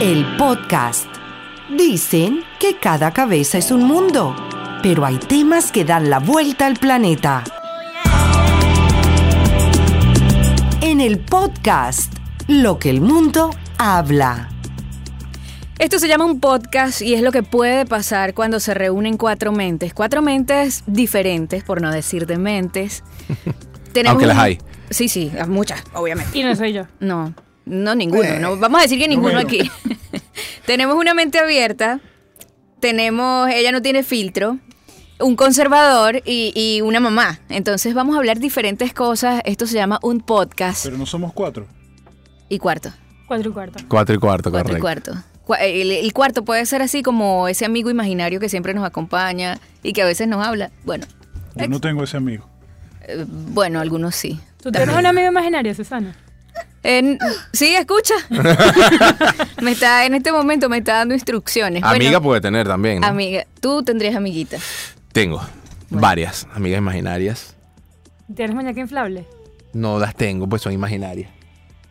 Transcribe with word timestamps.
El 0.00 0.36
podcast. 0.36 1.06
Dicen 1.76 2.44
que 2.60 2.76
cada 2.76 3.12
cabeza 3.12 3.58
es 3.58 3.72
un 3.72 3.82
mundo, 3.82 4.36
pero 4.80 5.04
hay 5.04 5.18
temas 5.18 5.72
que 5.72 5.84
dan 5.84 6.08
la 6.08 6.20
vuelta 6.20 6.66
al 6.66 6.76
planeta. 6.76 7.42
En 10.82 11.00
el 11.00 11.18
podcast, 11.18 12.12
lo 12.46 12.78
que 12.78 12.90
el 12.90 13.00
mundo 13.00 13.50
habla. 13.76 14.50
Esto 15.80 15.98
se 15.98 16.06
llama 16.06 16.26
un 16.26 16.38
podcast 16.38 17.02
y 17.02 17.14
es 17.14 17.22
lo 17.22 17.32
que 17.32 17.42
puede 17.42 17.84
pasar 17.84 18.34
cuando 18.34 18.60
se 18.60 18.74
reúnen 18.74 19.16
cuatro 19.16 19.50
mentes. 19.50 19.94
Cuatro 19.94 20.22
mentes 20.22 20.84
diferentes, 20.86 21.64
por 21.64 21.82
no 21.82 21.90
decir 21.90 22.26
de 22.26 22.38
mentes. 22.38 23.02
Aunque 24.06 24.26
las 24.26 24.38
hay. 24.38 24.58
Sí, 24.90 25.08
sí, 25.08 25.32
muchas, 25.48 25.82
obviamente. 25.92 26.38
Y 26.38 26.44
no 26.44 26.54
soy 26.54 26.72
yo. 26.72 26.84
No, 27.00 27.34
no 27.68 27.94
ninguno. 27.94 28.38
No, 28.40 28.56
vamos 28.56 28.80
a 28.80 28.82
decir 28.82 28.98
que 28.98 29.08
ninguno 29.08 29.34
bueno. 29.34 29.48
aquí. 29.48 29.70
tenemos 30.66 30.96
una 30.96 31.14
mente 31.14 31.38
abierta, 31.38 32.00
tenemos, 32.80 33.48
ella 33.50 33.72
no 33.72 33.82
tiene 33.82 34.02
filtro, 34.02 34.58
un 35.20 35.34
conservador 35.36 36.22
y, 36.24 36.52
y 36.54 36.80
una 36.80 37.00
mamá. 37.00 37.40
Entonces 37.48 37.94
vamos 37.94 38.14
a 38.14 38.18
hablar 38.18 38.38
diferentes 38.38 38.92
cosas. 38.94 39.42
Esto 39.44 39.66
se 39.66 39.74
llama 39.74 39.98
un 40.02 40.20
podcast. 40.20 40.84
Pero 40.84 40.96
no 40.98 41.06
somos 41.06 41.32
cuatro. 41.32 41.66
Y 42.48 42.58
cuarto. 42.58 42.90
Cuatro 43.26 43.50
y 43.50 43.52
cuarto. 43.52 43.78
Cuatro 43.88 44.14
y 44.14 44.18
cuarto, 44.18 44.50
Cuatro 44.50 44.76
y 44.76 44.80
cuarto. 44.80 45.12
Cua- 45.46 45.58
El, 45.60 45.90
el 45.90 46.12
cuarto 46.12 46.44
puede 46.44 46.64
ser 46.66 46.82
así 46.82 47.02
como 47.02 47.48
ese 47.48 47.64
amigo 47.64 47.90
imaginario 47.90 48.38
que 48.40 48.48
siempre 48.48 48.74
nos 48.74 48.84
acompaña 48.84 49.58
y 49.82 49.92
que 49.92 50.02
a 50.02 50.06
veces 50.06 50.28
nos 50.28 50.46
habla. 50.46 50.70
Bueno, 50.84 51.06
Yo 51.56 51.68
no 51.68 51.80
tengo 51.80 52.04
ese 52.04 52.16
amigo. 52.16 52.48
eh, 53.02 53.24
bueno, 53.28 53.80
algunos 53.80 54.14
sí. 54.14 54.38
¿Tú 54.62 54.70
tienes 54.70 54.94
un 54.96 55.04
amigo 55.06 55.26
imaginario, 55.28 55.74
Susana? 55.74 56.14
En- 56.88 57.18
sí, 57.52 57.74
escucha. 57.76 58.14
me 59.62 59.72
está, 59.72 60.06
en 60.06 60.14
este 60.14 60.32
momento 60.32 60.70
me 60.70 60.78
está 60.78 60.94
dando 60.94 61.12
instrucciones. 61.12 61.82
Bueno, 61.82 61.96
Amiga 61.96 62.20
puede 62.20 62.40
tener 62.40 62.66
también. 62.66 63.00
¿no? 63.00 63.06
Amiga, 63.06 63.44
tú 63.60 63.82
tendrías 63.82 64.16
amiguita. 64.16 64.56
Tengo 65.12 65.42
varias 65.90 66.46
amigas 66.54 66.78
imaginarias. 66.78 67.54
¿Tienes 68.34 68.54
muñeca 68.54 68.80
inflable? 68.80 69.26
No 69.74 69.98
las 69.98 70.14
tengo, 70.14 70.48
pues 70.48 70.62
son 70.62 70.72
imaginarias. 70.72 71.30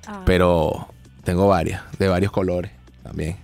Ah. 0.07 0.23
Pero 0.25 0.87
tengo 1.23 1.47
varias, 1.47 1.83
de 1.99 2.07
varios 2.07 2.31
colores 2.31 2.71
también. 3.03 3.37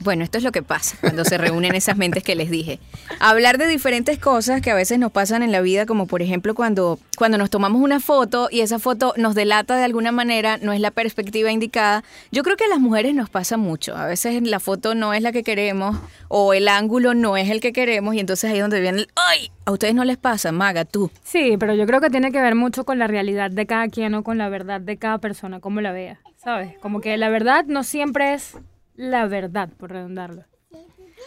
Bueno, 0.00 0.22
esto 0.22 0.38
es 0.38 0.44
lo 0.44 0.52
que 0.52 0.62
pasa 0.62 0.96
cuando 1.00 1.24
se 1.24 1.38
reúnen 1.38 1.74
esas 1.74 1.96
mentes 1.96 2.22
que 2.22 2.36
les 2.36 2.50
dije. 2.50 2.78
Hablar 3.18 3.58
de 3.58 3.66
diferentes 3.66 4.18
cosas 4.18 4.60
que 4.60 4.70
a 4.70 4.74
veces 4.74 4.98
nos 4.98 5.10
pasan 5.10 5.42
en 5.42 5.50
la 5.50 5.60
vida, 5.60 5.86
como 5.86 6.06
por 6.06 6.22
ejemplo 6.22 6.54
cuando, 6.54 7.00
cuando 7.16 7.36
nos 7.36 7.50
tomamos 7.50 7.82
una 7.82 7.98
foto 7.98 8.48
y 8.50 8.60
esa 8.60 8.78
foto 8.78 9.12
nos 9.16 9.34
delata 9.34 9.76
de 9.76 9.84
alguna 9.84 10.12
manera, 10.12 10.56
no 10.58 10.72
es 10.72 10.80
la 10.80 10.92
perspectiva 10.92 11.50
indicada. 11.50 12.04
Yo 12.30 12.44
creo 12.44 12.56
que 12.56 12.64
a 12.64 12.68
las 12.68 12.78
mujeres 12.78 13.14
nos 13.14 13.28
pasa 13.28 13.56
mucho. 13.56 13.96
A 13.96 14.06
veces 14.06 14.40
la 14.42 14.60
foto 14.60 14.94
no 14.94 15.14
es 15.14 15.22
la 15.22 15.32
que 15.32 15.42
queremos 15.42 15.98
o 16.28 16.54
el 16.54 16.68
ángulo 16.68 17.14
no 17.14 17.36
es 17.36 17.50
el 17.50 17.60
que 17.60 17.72
queremos 17.72 18.14
y 18.14 18.20
entonces 18.20 18.50
ahí 18.50 18.58
es 18.58 18.62
donde 18.62 18.80
viene 18.80 19.00
el 19.00 19.08
¡ay! 19.16 19.50
A 19.64 19.72
ustedes 19.72 19.94
no 19.94 20.04
les 20.04 20.16
pasa, 20.16 20.52
Maga, 20.52 20.84
tú. 20.84 21.10
Sí, 21.24 21.56
pero 21.58 21.74
yo 21.74 21.86
creo 21.86 22.00
que 22.00 22.08
tiene 22.08 22.30
que 22.30 22.40
ver 22.40 22.54
mucho 22.54 22.84
con 22.84 22.98
la 22.98 23.08
realidad 23.08 23.50
de 23.50 23.66
cada 23.66 23.88
quien 23.88 24.14
o 24.14 24.22
con 24.22 24.38
la 24.38 24.48
verdad 24.48 24.80
de 24.80 24.96
cada 24.96 25.18
persona, 25.18 25.58
cómo 25.60 25.80
la 25.80 25.92
vea, 25.92 26.20
¿sabes? 26.36 26.78
Como 26.78 27.00
que 27.00 27.16
la 27.16 27.28
verdad 27.28 27.64
no 27.66 27.82
siempre 27.82 28.34
es 28.34 28.56
la 28.98 29.26
verdad, 29.26 29.70
por 29.78 29.92
redondarlo. 29.92 30.44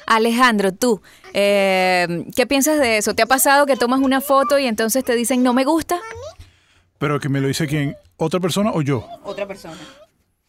Alejandro, 0.05 0.73
tú, 0.73 1.01
eh, 1.33 2.25
¿qué 2.35 2.45
piensas 2.45 2.79
de 2.79 2.97
eso? 2.97 3.15
¿Te 3.15 3.21
ha 3.21 3.25
pasado 3.25 3.65
que 3.65 3.77
tomas 3.77 4.01
una 4.01 4.19
foto 4.19 4.59
y 4.59 4.65
entonces 4.65 5.03
te 5.05 5.15
dicen 5.15 5.41
no 5.41 5.53
me 5.53 5.63
gusta? 5.63 5.99
Pero 6.97 7.19
que 7.19 7.29
me 7.29 7.39
lo 7.39 7.47
dice 7.47 7.67
quién, 7.67 7.95
otra 8.17 8.39
persona 8.39 8.71
o 8.73 8.81
yo. 8.81 9.07
Otra 9.23 9.47
persona. 9.47 9.77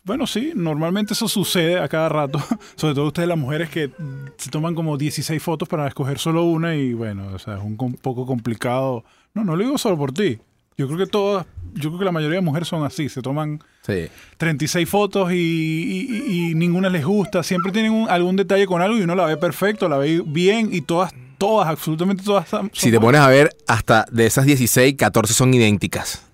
Bueno, 0.04 0.26
sí, 0.26 0.52
normalmente 0.56 1.12
eso 1.12 1.28
sucede 1.28 1.78
a 1.78 1.88
cada 1.88 2.08
rato. 2.08 2.40
Sobre 2.76 2.94
todo 2.94 3.06
ustedes 3.06 3.28
las 3.28 3.38
mujeres 3.38 3.70
que 3.70 3.90
se 4.36 4.50
toman 4.50 4.74
como 4.74 4.98
16 4.98 5.40
fotos 5.40 5.68
para 5.68 5.86
escoger 5.86 6.18
solo 6.18 6.42
una 6.42 6.74
y 6.74 6.92
bueno, 6.92 7.28
o 7.32 7.38
sea, 7.38 7.54
es 7.54 7.62
un 7.62 7.76
poco 7.76 8.26
complicado. 8.26 9.04
No, 9.32 9.44
no 9.44 9.54
lo 9.54 9.64
digo 9.64 9.78
solo 9.78 9.96
por 9.96 10.12
ti. 10.12 10.40
Yo 10.78 10.86
creo 10.86 10.98
que 10.98 11.06
todas, 11.06 11.46
yo 11.74 11.90
creo 11.90 11.98
que 11.98 12.04
la 12.04 12.12
mayoría 12.12 12.36
de 12.36 12.42
mujeres 12.42 12.68
son 12.68 12.84
así, 12.84 13.08
se 13.08 13.20
toman 13.22 13.60
Sí. 13.86 14.08
36 14.38 14.88
fotos 14.88 15.32
y, 15.32 15.36
y- 15.36 16.50
y- 16.50 16.54
ninguna 16.54 16.88
les 16.88 17.04
gusta. 17.04 17.42
Siempre 17.42 17.72
tienen 17.72 17.92
un- 17.92 18.08
algún 18.08 18.36
detalle 18.36 18.66
con 18.66 18.80
algo 18.82 18.96
y 18.98 19.02
uno 19.02 19.14
la 19.14 19.26
ve 19.26 19.36
perfecto, 19.36 19.88
la 19.88 19.98
ve 19.98 20.22
bien 20.24 20.70
y 20.72 20.80
todas, 20.82 21.12
todas, 21.38 21.68
absolutamente 21.68 22.22
todas. 22.24 22.48
son- 22.48 22.70
Si 22.72 22.90
te 22.90 22.98
pones 23.00 23.20
a 23.20 23.28
ver, 23.28 23.50
hasta 23.66 24.06
de 24.10 24.26
esas 24.26 24.46
16, 24.46 24.94
14 24.96 25.34
son 25.34 25.52
idénticas. 25.54 26.24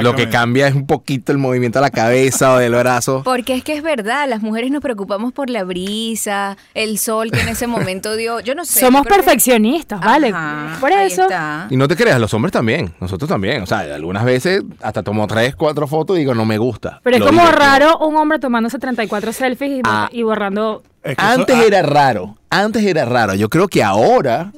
Lo 0.00 0.14
que 0.14 0.28
cambia 0.28 0.66
es 0.68 0.74
un 0.74 0.86
poquito 0.86 1.32
el 1.32 1.38
movimiento 1.38 1.78
de 1.78 1.84
la 1.84 1.90
cabeza 1.90 2.52
o 2.52 2.58
del 2.58 2.74
brazo. 2.74 3.22
Porque 3.24 3.54
es 3.54 3.64
que 3.64 3.74
es 3.74 3.82
verdad, 3.82 4.28
las 4.28 4.42
mujeres 4.42 4.70
nos 4.70 4.82
preocupamos 4.82 5.32
por 5.32 5.48
la 5.48 5.64
brisa, 5.64 6.58
el 6.74 6.98
sol 6.98 7.30
que 7.30 7.40
en 7.40 7.48
ese 7.48 7.66
momento 7.66 8.14
dio, 8.14 8.40
yo 8.40 8.54
no 8.54 8.66
sé. 8.66 8.80
Somos 8.80 9.02
creo 9.06 9.16
que- 9.16 9.22
perfeccionistas, 9.22 9.98
¿vale? 10.00 10.28
Ajá, 10.28 10.76
por 10.78 10.92
eso. 10.92 11.22
está. 11.22 11.68
Y 11.70 11.76
no 11.78 11.88
te 11.88 11.96
creas, 11.96 12.20
los 12.20 12.34
hombres 12.34 12.52
también, 12.52 12.92
nosotros 13.00 13.28
también. 13.30 13.62
O 13.62 13.66
sea, 13.66 13.78
algunas 13.80 14.24
veces 14.26 14.62
hasta 14.82 15.02
tomo 15.02 15.26
tres, 15.26 15.56
cuatro 15.56 15.86
fotos 15.86 16.16
y 16.16 16.20
digo, 16.20 16.34
no 16.34 16.44
me 16.44 16.58
gusta. 16.58 17.00
Pero 17.02 17.16
es 17.16 17.22
como 17.22 17.40
digo. 17.40 17.52
raro 17.52 17.98
un 17.98 18.14
hombre 18.16 18.38
tomándose 18.38 18.78
34 18.78 19.32
selfies 19.32 19.78
y, 19.78 19.80
Ah. 19.84 20.08
y 20.12 20.22
borrando. 20.22 20.82
Es 21.02 21.16
que 21.16 21.24
eso- 21.24 21.32
Antes 21.40 21.56
ah, 21.56 21.64
era 21.64 21.82
raro, 21.82 22.36
antes 22.50 22.84
era 22.84 23.06
raro. 23.06 23.34
Yo 23.34 23.48
creo 23.48 23.68
que 23.68 23.82
ahora 23.82 24.52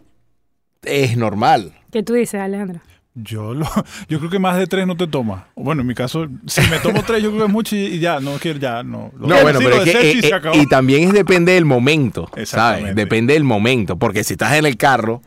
es 0.82 1.16
normal. 1.16 1.72
¿Qué 1.92 2.02
tú 2.02 2.14
dices, 2.14 2.40
Alejandro? 2.40 2.80
Yo, 3.14 3.54
lo, 3.54 3.66
yo 4.08 4.18
creo 4.18 4.30
que 4.30 4.38
más 4.38 4.56
de 4.56 4.66
tres 4.66 4.86
no 4.86 4.96
te 4.96 5.06
tomas. 5.06 5.44
Bueno, 5.54 5.82
en 5.82 5.86
mi 5.86 5.94
caso, 5.94 6.26
si 6.46 6.60
me 6.68 6.80
tomo 6.80 7.02
tres, 7.04 7.22
yo 7.22 7.30
creo 7.30 7.42
que 7.42 7.46
es 7.46 7.52
mucho 7.52 7.76
y, 7.76 7.80
y 7.80 7.98
ya, 8.00 8.18
no 8.20 8.32
quiero, 8.38 8.58
ya, 8.58 8.82
no. 8.82 9.12
Lo 9.16 9.28
No, 9.28 9.40
bueno, 9.42 9.60
pero 9.60 9.82
es 9.82 9.92
que, 9.92 10.10
eh, 10.18 10.20
eh, 10.22 10.50
y 10.54 10.66
también 10.66 11.04
es 11.04 11.12
depende 11.12 11.52
del 11.52 11.64
momento, 11.64 12.28
¿sabes? 12.44 12.94
Depende 12.94 13.34
del 13.34 13.44
momento, 13.44 13.96
porque 13.96 14.24
si 14.24 14.34
estás 14.34 14.54
en 14.54 14.66
el 14.66 14.76
carro, 14.76 15.22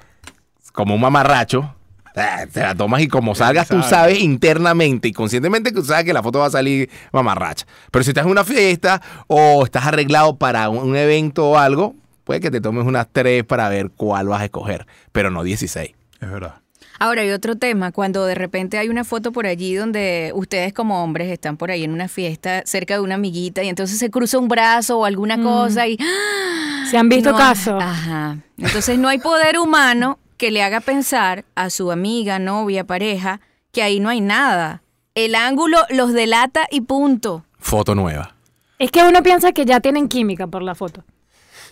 como 0.73 0.95
un 0.95 1.01
mamarracho, 1.01 1.73
eh, 2.13 2.47
te 2.51 2.59
la 2.61 2.75
tomas 2.75 3.01
y 3.01 3.07
como 3.07 3.35
salgas, 3.35 3.69
tú 3.69 3.81
sabes 3.81 4.19
internamente 4.19 5.07
y 5.07 5.13
conscientemente 5.13 5.69
que 5.71 5.79
tú 5.79 5.85
sabes 5.85 6.03
que 6.03 6.13
la 6.13 6.23
foto 6.23 6.39
va 6.39 6.47
a 6.47 6.51
salir 6.51 6.89
mamarracha. 7.13 7.65
Pero 7.91 8.03
si 8.03 8.09
estás 8.09 8.25
en 8.25 8.31
una 8.31 8.43
fiesta 8.43 9.01
o 9.27 9.63
estás 9.63 9.85
arreglado 9.85 10.35
para 10.35 10.67
un, 10.69 10.89
un 10.89 10.95
evento 10.97 11.51
o 11.51 11.57
algo, 11.57 11.95
puede 12.25 12.41
que 12.41 12.51
te 12.51 12.59
tomes 12.59 12.85
unas 12.85 13.07
tres 13.11 13.45
para 13.45 13.69
ver 13.69 13.91
cuál 13.95 14.27
vas 14.27 14.41
a 14.41 14.45
escoger, 14.45 14.85
pero 15.13 15.31
no 15.31 15.43
16. 15.43 15.93
Es 16.19 16.29
verdad. 16.29 16.55
Ahora 16.99 17.21
hay 17.21 17.31
otro 17.31 17.55
tema, 17.55 17.91
cuando 17.91 18.25
de 18.25 18.35
repente 18.35 18.77
hay 18.77 18.89
una 18.89 19.03
foto 19.03 19.31
por 19.31 19.45
allí 19.45 19.75
donde 19.75 20.31
ustedes 20.33 20.73
como 20.73 21.03
hombres 21.03 21.31
están 21.31 21.57
por 21.57 21.69
ahí 21.69 21.83
en 21.83 21.91
una 21.91 22.07
fiesta 22.07 22.63
cerca 22.65 22.95
de 22.95 23.01
una 23.01 23.15
amiguita 23.15 23.63
y 23.63 23.69
entonces 23.69 23.99
se 23.99 24.09
cruza 24.09 24.39
un 24.39 24.47
brazo 24.47 24.99
o 24.99 25.05
alguna 25.05 25.41
cosa 25.41 25.87
y... 25.87 25.97
¿Se 26.89 26.97
han 26.97 27.09
visto 27.09 27.31
No, 27.31 27.37
casos? 27.37 27.83
Ajá. 27.83 28.37
Entonces 28.57 28.97
no 28.97 29.09
hay 29.09 29.19
poder 29.19 29.59
humano 29.59 30.19
que 30.37 30.51
le 30.51 30.63
haga 30.63 30.79
pensar 30.79 31.45
a 31.55 31.69
su 31.69 31.91
amiga, 31.91 32.39
novia, 32.39 32.85
pareja, 32.85 33.41
que 33.71 33.83
ahí 33.83 33.99
no 33.99 34.09
hay 34.09 34.21
nada. 34.21 34.81
El 35.13 35.35
ángulo 35.35 35.79
los 35.89 36.13
delata 36.13 36.67
y 36.71 36.81
punto. 36.81 37.43
Foto 37.59 37.93
nueva. 37.93 38.35
Es 38.79 38.91
que 38.91 39.03
uno 39.03 39.21
piensa 39.23 39.51
que 39.51 39.65
ya 39.65 39.79
tienen 39.79 40.07
química 40.07 40.47
por 40.47 40.61
la 40.61 40.75
foto. 40.75 41.03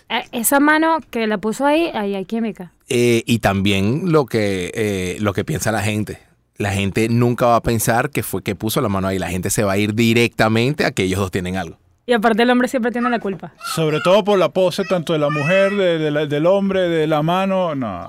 Eh, 0.08 0.22
Esa 0.32 0.60
mano 0.60 0.98
que 1.10 1.26
la 1.26 1.38
puso 1.38 1.66
ahí, 1.66 1.90
ahí 1.94 2.14
hay 2.14 2.24
química. 2.24 2.72
Eh, 2.88 3.22
y 3.26 3.40
también 3.40 4.12
lo 4.12 4.26
que, 4.26 4.70
eh, 4.74 5.16
lo 5.20 5.32
que 5.32 5.44
piensa 5.44 5.72
la 5.72 5.82
gente. 5.82 6.18
La 6.56 6.72
gente 6.72 7.08
nunca 7.08 7.46
va 7.46 7.56
a 7.56 7.62
pensar 7.62 8.10
que 8.10 8.22
fue 8.22 8.42
que 8.42 8.54
puso 8.54 8.80
la 8.80 8.88
mano 8.88 9.08
ahí. 9.08 9.18
La 9.18 9.28
gente 9.28 9.50
se 9.50 9.62
va 9.64 9.72
a 9.72 9.78
ir 9.78 9.94
directamente 9.94 10.84
a 10.86 10.90
que 10.92 11.02
ellos 11.02 11.20
dos 11.20 11.30
tienen 11.30 11.56
algo. 11.56 11.76
Y 12.08 12.12
aparte 12.12 12.44
el 12.44 12.50
hombre 12.50 12.68
siempre 12.68 12.92
tiene 12.92 13.10
la 13.10 13.18
culpa. 13.18 13.52
Sobre 13.74 14.00
todo 14.00 14.22
por 14.22 14.38
la 14.38 14.50
pose, 14.50 14.84
tanto 14.84 15.12
de 15.12 15.18
la 15.18 15.28
mujer, 15.28 15.74
de- 15.74 15.98
de 15.98 16.10
la- 16.12 16.26
del 16.26 16.46
hombre, 16.46 16.82
de 16.88 17.06
la 17.08 17.20
mano. 17.22 17.74
No. 17.74 18.08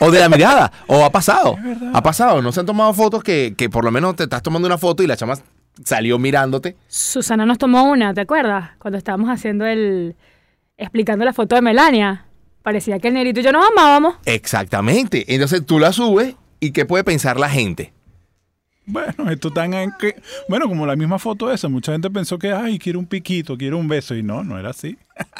O 0.00 0.10
de 0.10 0.18
la 0.18 0.28
mirada. 0.36 0.72
o 0.88 1.04
ha 1.04 1.10
pasado. 1.10 1.56
Ha 1.94 2.02
pasado. 2.02 2.42
No 2.42 2.50
se 2.50 2.58
han 2.60 2.66
tomado 2.66 2.92
fotos 2.92 3.22
que, 3.22 3.54
que 3.56 3.70
por 3.70 3.84
lo 3.84 3.92
menos 3.92 4.16
te 4.16 4.24
estás 4.24 4.42
tomando 4.42 4.66
una 4.66 4.76
foto 4.76 5.04
y 5.04 5.06
la 5.06 5.16
chama 5.16 5.34
salió 5.84 6.18
mirándote. 6.18 6.76
Susana 6.88 7.46
nos 7.46 7.58
tomó 7.58 7.84
una, 7.84 8.12
¿te 8.12 8.22
acuerdas? 8.22 8.70
Cuando 8.78 8.98
estábamos 8.98 9.30
haciendo 9.30 9.66
el... 9.66 10.16
explicando 10.76 11.24
la 11.24 11.32
foto 11.32 11.54
de 11.54 11.62
Melania. 11.62 12.26
Parecía 12.62 12.98
que 12.98 13.08
el 13.08 13.14
negrito 13.14 13.40
y 13.40 13.42
yo 13.42 13.52
nos 13.52 13.66
amábamos. 13.66 14.16
Exactamente. 14.24 15.24
Entonces 15.34 15.66
tú 15.66 15.78
la 15.78 15.92
subes 15.92 16.36
y 16.60 16.70
¿qué 16.70 16.86
puede 16.86 17.04
pensar 17.04 17.38
la 17.40 17.48
gente? 17.48 17.92
Bueno, 18.84 19.30
esto 19.30 19.52
tan 19.52 19.74
en 19.74 19.92
que. 19.98 20.20
Bueno, 20.48 20.68
como 20.68 20.86
la 20.86 20.96
misma 20.96 21.18
foto 21.18 21.52
esa. 21.52 21.68
Mucha 21.68 21.92
gente 21.92 22.10
pensó 22.10 22.38
que, 22.38 22.52
ay, 22.52 22.78
quiero 22.78 22.98
un 22.98 23.06
piquito, 23.06 23.56
quiero 23.56 23.78
un 23.78 23.88
beso. 23.88 24.14
Y 24.14 24.22
no, 24.22 24.42
no 24.42 24.58
era 24.58 24.70
así. 24.70 24.98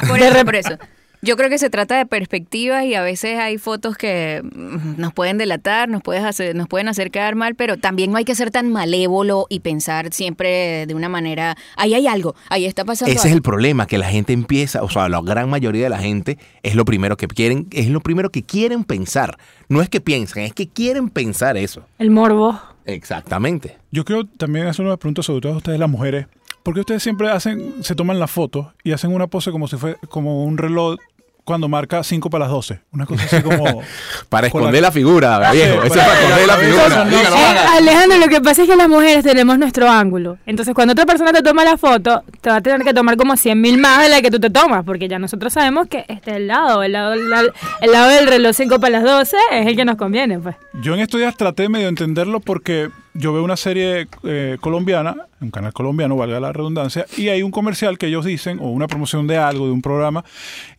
Por 0.08 0.18
eso, 0.20 0.44
por 0.44 0.54
eso. 0.54 0.78
Yo 1.24 1.36
creo 1.36 1.48
que 1.48 1.58
se 1.58 1.70
trata 1.70 1.96
de 1.96 2.04
perspectivas 2.04 2.84
y 2.84 2.96
a 2.96 3.02
veces 3.02 3.38
hay 3.38 3.56
fotos 3.56 3.96
que 3.96 4.42
mm, 4.42 5.00
nos 5.00 5.12
pueden 5.12 5.38
delatar, 5.38 5.88
nos, 5.88 6.02
puedes 6.02 6.24
hacer, 6.24 6.56
nos 6.56 6.66
pueden 6.66 6.88
hacer 6.88 7.12
quedar 7.12 7.36
mal, 7.36 7.54
pero 7.54 7.76
también 7.76 8.10
no 8.10 8.16
hay 8.16 8.24
que 8.24 8.34
ser 8.34 8.50
tan 8.50 8.72
malévolo 8.72 9.46
y 9.48 9.60
pensar 9.60 10.12
siempre 10.12 10.84
de 10.84 10.94
una 10.96 11.08
manera, 11.08 11.56
ahí 11.76 11.94
hay 11.94 12.08
algo, 12.08 12.34
ahí 12.48 12.66
está 12.66 12.84
pasando 12.84 13.12
Ese 13.12 13.20
es 13.20 13.24
algo". 13.26 13.36
el 13.36 13.42
problema, 13.42 13.86
que 13.86 13.98
la 13.98 14.08
gente 14.08 14.32
empieza, 14.32 14.82
o 14.82 14.90
sea, 14.90 15.08
la 15.08 15.20
gran 15.22 15.48
mayoría 15.48 15.84
de 15.84 15.90
la 15.90 15.98
gente 15.98 16.38
es 16.64 16.74
lo 16.74 16.84
primero 16.84 17.16
que 17.16 17.28
quieren, 17.28 17.68
es 17.70 17.88
lo 17.88 18.00
primero 18.00 18.30
que 18.30 18.42
quieren 18.42 18.82
pensar. 18.82 19.38
No 19.68 19.80
es 19.80 19.88
que 19.88 20.00
piensan, 20.00 20.42
es 20.42 20.52
que 20.52 20.66
quieren 20.66 21.08
pensar 21.08 21.56
eso. 21.56 21.86
El 22.00 22.10
morbo. 22.10 22.60
Exactamente. 22.84 23.78
Yo 23.92 24.04
creo 24.04 24.24
también 24.26 24.66
hacer 24.66 24.84
una 24.84 24.96
pregunta 24.96 25.22
sobre 25.22 25.40
todo 25.42 25.52
a 25.52 25.56
ustedes 25.58 25.78
las 25.78 25.88
mujeres. 25.88 26.26
¿Por 26.62 26.74
qué 26.74 26.80
ustedes 26.80 27.02
siempre 27.02 27.28
hacen, 27.28 27.82
se 27.82 27.96
toman 27.96 28.20
la 28.20 28.28
foto 28.28 28.72
y 28.84 28.92
hacen 28.92 29.12
una 29.12 29.26
pose 29.26 29.50
como 29.50 29.66
si 29.66 29.76
fue 29.76 29.96
como 30.08 30.44
un 30.44 30.58
reloj 30.58 30.96
cuando 31.44 31.68
marca 31.68 32.02
5 32.04 32.30
para 32.30 32.44
las 32.44 32.52
12? 32.52 32.80
Una 32.92 33.04
cosa 33.06 33.24
así 33.24 33.42
como... 33.42 33.64
Para 34.28 34.42
la- 34.42 34.46
esconder 34.46 34.80
la 34.80 34.92
figura, 34.92 35.50
viejo. 35.50 35.82
Sí, 35.82 35.86
Eso 35.88 35.98
es 35.98 36.06
para 36.06 36.20
esconder 36.20 36.46
la 36.46 36.56
figura. 36.56 37.04
No. 37.04 37.16
Eh. 37.18 37.58
Alejandro, 37.76 38.18
lo 38.18 38.28
que 38.28 38.40
pasa 38.40 38.62
es 38.62 38.68
que 38.68 38.76
las 38.76 38.88
mujeres 38.88 39.24
tenemos 39.24 39.58
nuestro 39.58 39.90
ángulo. 39.90 40.38
Entonces, 40.46 40.74
cuando 40.74 40.92
otra 40.92 41.04
persona 41.04 41.32
te 41.32 41.42
toma 41.42 41.64
la 41.64 41.76
foto, 41.76 42.22
te 42.40 42.48
va 42.50 42.56
a 42.56 42.60
tener 42.60 42.82
que 42.82 42.94
tomar 42.94 43.16
como 43.16 43.36
100 43.36 43.60
mil 43.60 43.78
más 43.78 44.02
de 44.02 44.08
la 44.08 44.22
que 44.22 44.30
tú 44.30 44.38
te 44.40 44.50
tomas, 44.50 44.84
porque 44.84 45.08
ya 45.08 45.18
nosotros 45.18 45.52
sabemos 45.52 45.88
que 45.88 46.04
este 46.08 46.30
es 46.30 46.36
el 46.38 46.46
lado, 46.46 46.82
el 46.82 46.92
lado, 46.92 47.12
el 47.14 47.28
lado, 47.28 47.52
el 47.80 47.92
lado 47.92 48.08
del 48.10 48.26
reloj 48.28 48.54
5 48.54 48.78
para 48.80 49.00
las 49.00 49.02
12 49.02 49.36
es 49.52 49.66
el 49.66 49.76
que 49.76 49.84
nos 49.84 49.96
conviene, 49.96 50.38
pues. 50.38 50.56
Yo 50.82 50.94
en 50.94 51.00
estos 51.00 51.18
días 51.20 51.36
traté 51.36 51.68
medio 51.68 51.86
de 51.86 51.90
entenderlo 51.90 52.40
porque 52.40 52.88
yo 53.14 53.32
veo 53.32 53.44
una 53.44 53.56
serie 53.56 54.08
eh, 54.24 54.56
colombiana, 54.60 55.14
un 55.40 55.50
canal 55.50 55.72
colombiano, 55.72 56.16
valga 56.16 56.40
la 56.40 56.52
redundancia, 56.52 57.04
y 57.16 57.28
hay 57.28 57.42
un 57.42 57.50
comercial 57.50 57.98
que 57.98 58.06
ellos 58.06 58.24
dicen, 58.24 58.58
o 58.60 58.70
una 58.70 58.86
promoción 58.86 59.26
de 59.26 59.36
algo, 59.36 59.66
de 59.66 59.72
un 59.72 59.82
programa, 59.82 60.24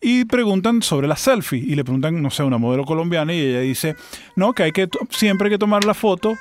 y 0.02 0.26
preguntan 0.26 0.82
sobre 0.82 1.08
la 1.08 1.16
selfie, 1.16 1.60
y 1.60 1.76
le 1.76 1.84
preguntan, 1.84 2.22
no 2.22 2.32
sé, 2.32 2.42
a 2.42 2.46
una 2.46 2.58
modelo 2.58 2.86
colombiana, 2.86 3.34
y 3.34 3.40
ella 3.40 3.60
dice, 3.60 3.96
no, 4.36 4.54
que 4.54 4.64
hay 4.64 4.72
que, 4.72 4.90
siempre 5.10 5.48
hay 5.48 5.52
que 5.54 5.60
tomar 5.60 5.84
la 5.86 5.94
foto 5.94 6.34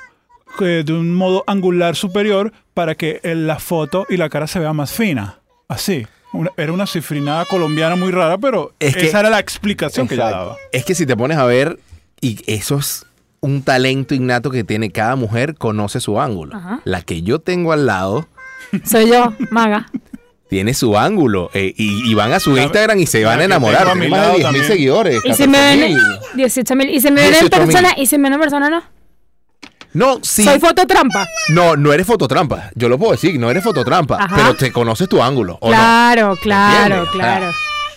eh, 0.61 0.83
de 0.85 0.93
un 0.93 1.13
modo 1.15 1.43
angular 1.47 1.95
superior 1.95 2.51
para 2.73 2.95
que 2.95 3.19
eh, 3.23 3.35
la 3.35 3.59
foto 3.59 4.05
y 4.09 4.17
la 4.17 4.29
cara 4.29 4.47
se 4.47 4.59
vea 4.59 4.73
más 4.73 4.91
fina. 4.93 5.39
Así. 5.67 6.05
Una- 6.31 6.51
era 6.57 6.73
una 6.73 6.87
cifrinada 6.87 7.45
colombiana 7.45 7.95
muy 7.95 8.11
rara, 8.11 8.37
pero 8.39 8.73
Es 8.79 8.95
que- 8.95 9.05
esa 9.07 9.19
era 9.19 9.29
la 9.29 9.39
explicación 9.39 10.07
que 10.07 10.15
ella 10.15 10.29
daba. 10.31 10.57
Es 10.71 10.83
que 10.85 10.95
si 10.95 11.05
te 11.05 11.15
pones 11.15 11.37
a 11.37 11.45
ver, 11.45 11.79
y 12.21 12.39
eso 12.47 12.77
es 12.79 13.05
un 13.43 13.61
talento 13.61 14.15
innato 14.15 14.49
que 14.49 14.63
tiene 14.63 14.89
cada 14.89 15.17
mujer, 15.17 15.55
conoce 15.55 15.99
su 15.99 16.19
ángulo. 16.19 16.55
Ajá. 16.55 16.79
La 16.85 17.01
que 17.01 17.23
yo 17.23 17.39
tengo 17.39 17.73
al 17.73 17.85
lado 17.85 18.27
Soy 18.85 19.09
yo, 19.09 19.33
maga. 19.51 19.87
tiene 20.49 20.73
su 20.73 20.97
ángulo 20.97 21.49
eh, 21.53 21.73
y, 21.75 22.09
y 22.09 22.13
van 22.15 22.31
a 22.31 22.39
su 22.39 22.57
Instagram 22.57 22.99
y 22.99 23.05
se 23.05 23.23
van 23.25 23.41
a 23.41 23.43
enamorar. 23.43 23.91
Tiene 23.91 24.07
más 24.07 24.21
de 24.21 24.25
lado 24.27 24.37
10 24.37 24.51
mil 24.53 24.63
seguidores. 24.63 25.21
Y 25.25 25.33
si 25.33 25.47
me 25.47 25.57
14,000. 25.57 25.95
ven 25.95 25.97
18 26.35 26.75
mil, 26.75 26.89
y 26.89 27.01
si 27.01 27.11
me 27.11 27.21
ven 27.21 27.33
en 27.33 27.39
18,000. 27.41 27.67
persona, 27.67 27.93
y 27.97 28.05
si 28.05 28.17
me 28.17 28.23
ven 28.29 28.33
en 28.33 28.39
persona, 28.39 28.69
no. 28.69 28.83
No, 29.93 30.19
sí. 30.23 30.43
Soy 30.43 30.59
fototrampa. 30.59 31.27
No, 31.49 31.75
no 31.75 31.93
eres 31.93 32.07
fototrampa. 32.07 32.71
Yo 32.75 32.89
lo 32.89 32.97
puedo 32.97 33.11
decir, 33.11 33.37
no 33.39 33.51
eres 33.51 33.63
fototrampa. 33.63 34.17
Ajá. 34.23 34.35
Pero 34.37 34.55
te 34.55 34.71
conoces 34.71 35.07
tu 35.07 35.21
ángulo. 35.21 35.57
¿o 35.61 35.69
no? 35.69 35.75
Claro, 35.75 36.35
claro, 36.41 37.05
claro. 37.11 37.51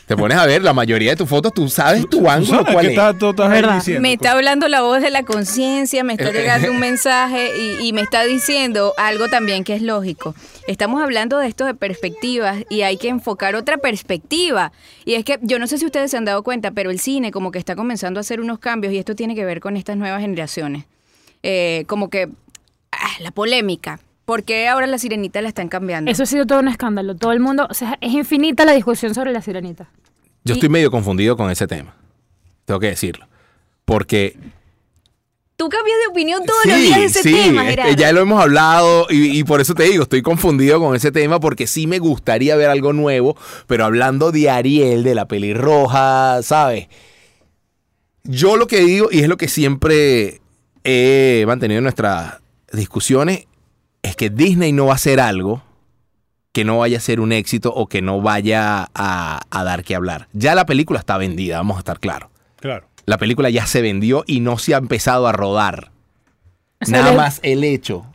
Te 0.06 0.16
pones 0.16 0.38
a 0.38 0.46
ver 0.46 0.62
la 0.62 0.72
mayoría 0.72 1.10
de 1.10 1.16
tus 1.16 1.28
fotos, 1.28 1.52
tú 1.52 1.68
sabes 1.68 2.08
tu 2.08 2.30
ángulo 2.30 2.64
cuál 2.64 2.76
¿qué 2.80 2.86
es. 2.86 2.88
estás- 2.90 3.18
tú 3.18 3.30
estás 3.30 3.46
Es 3.46 3.52
ahí 3.52 3.60
verdad. 3.62 3.74
diciendo? 3.74 4.02
Me 4.02 4.12
está 4.12 4.32
hablando 4.32 4.68
la 4.68 4.80
voz 4.82 5.02
de 5.02 5.10
la 5.10 5.24
conciencia, 5.24 6.04
me 6.04 6.12
está 6.12 6.30
llegando 6.30 6.70
un 6.70 6.78
mensaje 6.78 7.50
y, 7.58 7.88
y 7.88 7.92
me 7.92 8.02
está 8.02 8.22
diciendo 8.22 8.94
algo 8.98 9.28
también 9.28 9.64
que 9.64 9.74
es 9.74 9.82
lógico. 9.82 10.36
Estamos 10.68 11.02
hablando 11.02 11.38
de 11.38 11.48
esto 11.48 11.64
de 11.64 11.74
perspectivas 11.74 12.58
y 12.70 12.82
hay 12.82 12.98
que 12.98 13.08
enfocar 13.08 13.56
otra 13.56 13.78
perspectiva. 13.78 14.70
Y 15.04 15.14
es 15.14 15.24
que 15.24 15.40
yo 15.42 15.58
no 15.58 15.66
sé 15.66 15.76
si 15.76 15.84
ustedes 15.86 16.12
se 16.12 16.16
han 16.16 16.24
dado 16.24 16.44
cuenta, 16.44 16.70
pero 16.70 16.90
el 16.92 17.00
cine 17.00 17.32
como 17.32 17.50
que 17.50 17.58
está 17.58 17.74
comenzando 17.74 18.20
a 18.20 18.22
hacer 18.22 18.40
unos 18.40 18.60
cambios 18.60 18.92
y 18.92 18.98
esto 18.98 19.16
tiene 19.16 19.34
que 19.34 19.44
ver 19.44 19.58
con 19.58 19.76
estas 19.76 19.96
nuevas 19.96 20.20
generaciones. 20.20 20.84
Eh, 21.42 21.84
como 21.88 22.10
que 22.10 22.28
ah, 22.92 23.10
la 23.20 23.32
polémica. 23.32 23.98
¿Por 24.26 24.42
qué 24.42 24.66
ahora 24.68 24.86
la 24.88 24.98
sirenita 24.98 25.40
la 25.40 25.48
están 25.48 25.68
cambiando? 25.68 26.10
Eso 26.10 26.24
ha 26.24 26.26
sido 26.26 26.46
todo 26.46 26.58
un 26.58 26.68
escándalo. 26.68 27.14
Todo 27.14 27.32
el 27.32 27.40
mundo, 27.40 27.66
o 27.70 27.74
sea, 27.74 27.96
es 28.00 28.12
infinita 28.12 28.64
la 28.64 28.72
discusión 28.72 29.14
sobre 29.14 29.32
la 29.32 29.40
sirenita. 29.40 29.88
Yo 30.44 30.54
estoy 30.54 30.68
medio 30.68 30.90
confundido 30.90 31.36
con 31.36 31.48
ese 31.50 31.66
tema. 31.66 31.94
Tengo 32.64 32.80
que 32.80 32.88
decirlo. 32.88 33.26
Porque 33.84 34.36
Tú 35.56 35.68
cambias 35.70 35.96
de 36.04 36.10
opinión 36.10 36.44
todos 36.44 36.66
los 36.66 36.76
días 36.76 36.98
de 36.98 37.04
ese 37.06 37.22
tema, 37.22 37.62
este, 37.62 37.70
Gerardo. 37.70 37.96
ya 37.96 38.12
lo 38.12 38.20
hemos 38.20 38.42
hablado 38.42 39.06
y, 39.08 39.38
y 39.38 39.44
por 39.44 39.62
eso 39.62 39.74
te 39.74 39.84
digo, 39.84 40.02
estoy 40.02 40.20
confundido 40.20 40.78
con 40.80 40.94
ese 40.94 41.12
tema 41.12 41.40
porque 41.40 41.66
sí 41.66 41.86
me 41.86 41.98
gustaría 41.98 42.56
ver 42.56 42.68
algo 42.68 42.92
nuevo, 42.92 43.38
pero 43.66 43.86
hablando 43.86 44.32
de 44.32 44.50
Ariel, 44.50 45.02
de 45.02 45.14
la 45.14 45.26
pelirroja, 45.28 46.42
¿sabes? 46.42 46.88
Yo 48.24 48.56
lo 48.58 48.66
que 48.66 48.80
digo, 48.80 49.08
y 49.10 49.20
es 49.20 49.28
lo 49.28 49.38
que 49.38 49.48
siempre 49.48 50.42
he 50.84 51.44
mantenido 51.46 51.78
en 51.78 51.84
nuestras 51.84 52.34
discusiones, 52.72 53.46
es 54.06 54.16
que 54.16 54.30
Disney 54.30 54.72
no 54.72 54.86
va 54.86 54.92
a 54.92 54.96
hacer 54.96 55.20
algo 55.20 55.62
que 56.52 56.64
no 56.64 56.78
vaya 56.78 56.98
a 56.98 57.00
ser 57.00 57.20
un 57.20 57.32
éxito 57.32 57.72
o 57.74 57.86
que 57.86 58.00
no 58.00 58.22
vaya 58.22 58.88
a, 58.94 59.40
a 59.50 59.64
dar 59.64 59.84
que 59.84 59.94
hablar. 59.94 60.28
Ya 60.32 60.54
la 60.54 60.64
película 60.64 60.98
está 60.98 61.18
vendida, 61.18 61.58
vamos 61.58 61.76
a 61.76 61.80
estar 61.80 62.00
claros. 62.00 62.30
Claro. 62.60 62.88
La 63.04 63.18
película 63.18 63.50
ya 63.50 63.66
se 63.66 63.82
vendió 63.82 64.24
y 64.26 64.40
no 64.40 64.56
se 64.58 64.74
ha 64.74 64.78
empezado 64.78 65.26
a 65.26 65.32
rodar. 65.32 65.90
Nada 66.88 67.12
más 67.12 67.40
el 67.42 67.62
hecho 67.64 68.06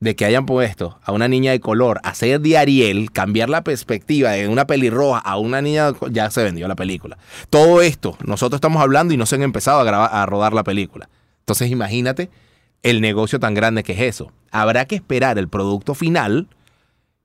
de 0.00 0.16
que 0.16 0.24
hayan 0.24 0.44
puesto 0.44 0.98
a 1.02 1.12
una 1.12 1.28
niña 1.28 1.52
de 1.52 1.60
color 1.60 2.00
a 2.04 2.14
ser 2.14 2.40
de 2.40 2.58
Ariel, 2.58 3.10
cambiar 3.10 3.48
la 3.48 3.64
perspectiva 3.64 4.32
de 4.32 4.48
una 4.48 4.66
pelirroja 4.66 5.18
a 5.18 5.38
una 5.38 5.62
niña, 5.62 5.92
de 5.92 5.98
ya 6.10 6.30
se 6.30 6.42
vendió 6.42 6.68
la 6.68 6.76
película. 6.76 7.16
Todo 7.50 7.80
esto, 7.80 8.16
nosotros 8.24 8.58
estamos 8.58 8.82
hablando 8.82 9.14
y 9.14 9.16
no 9.16 9.26
se 9.26 9.36
han 9.36 9.42
empezado 9.42 9.80
a, 9.80 9.84
grabar, 9.84 10.10
a 10.12 10.26
rodar 10.26 10.52
la 10.52 10.62
película. 10.62 11.08
Entonces 11.40 11.70
imagínate 11.70 12.30
el 12.82 13.00
negocio 13.00 13.40
tan 13.40 13.54
grande 13.54 13.82
que 13.82 13.92
es 13.92 14.00
eso. 14.00 14.30
Habrá 14.54 14.84
que 14.84 14.94
esperar 14.94 15.36
el 15.38 15.48
producto 15.48 15.94
final 15.94 16.46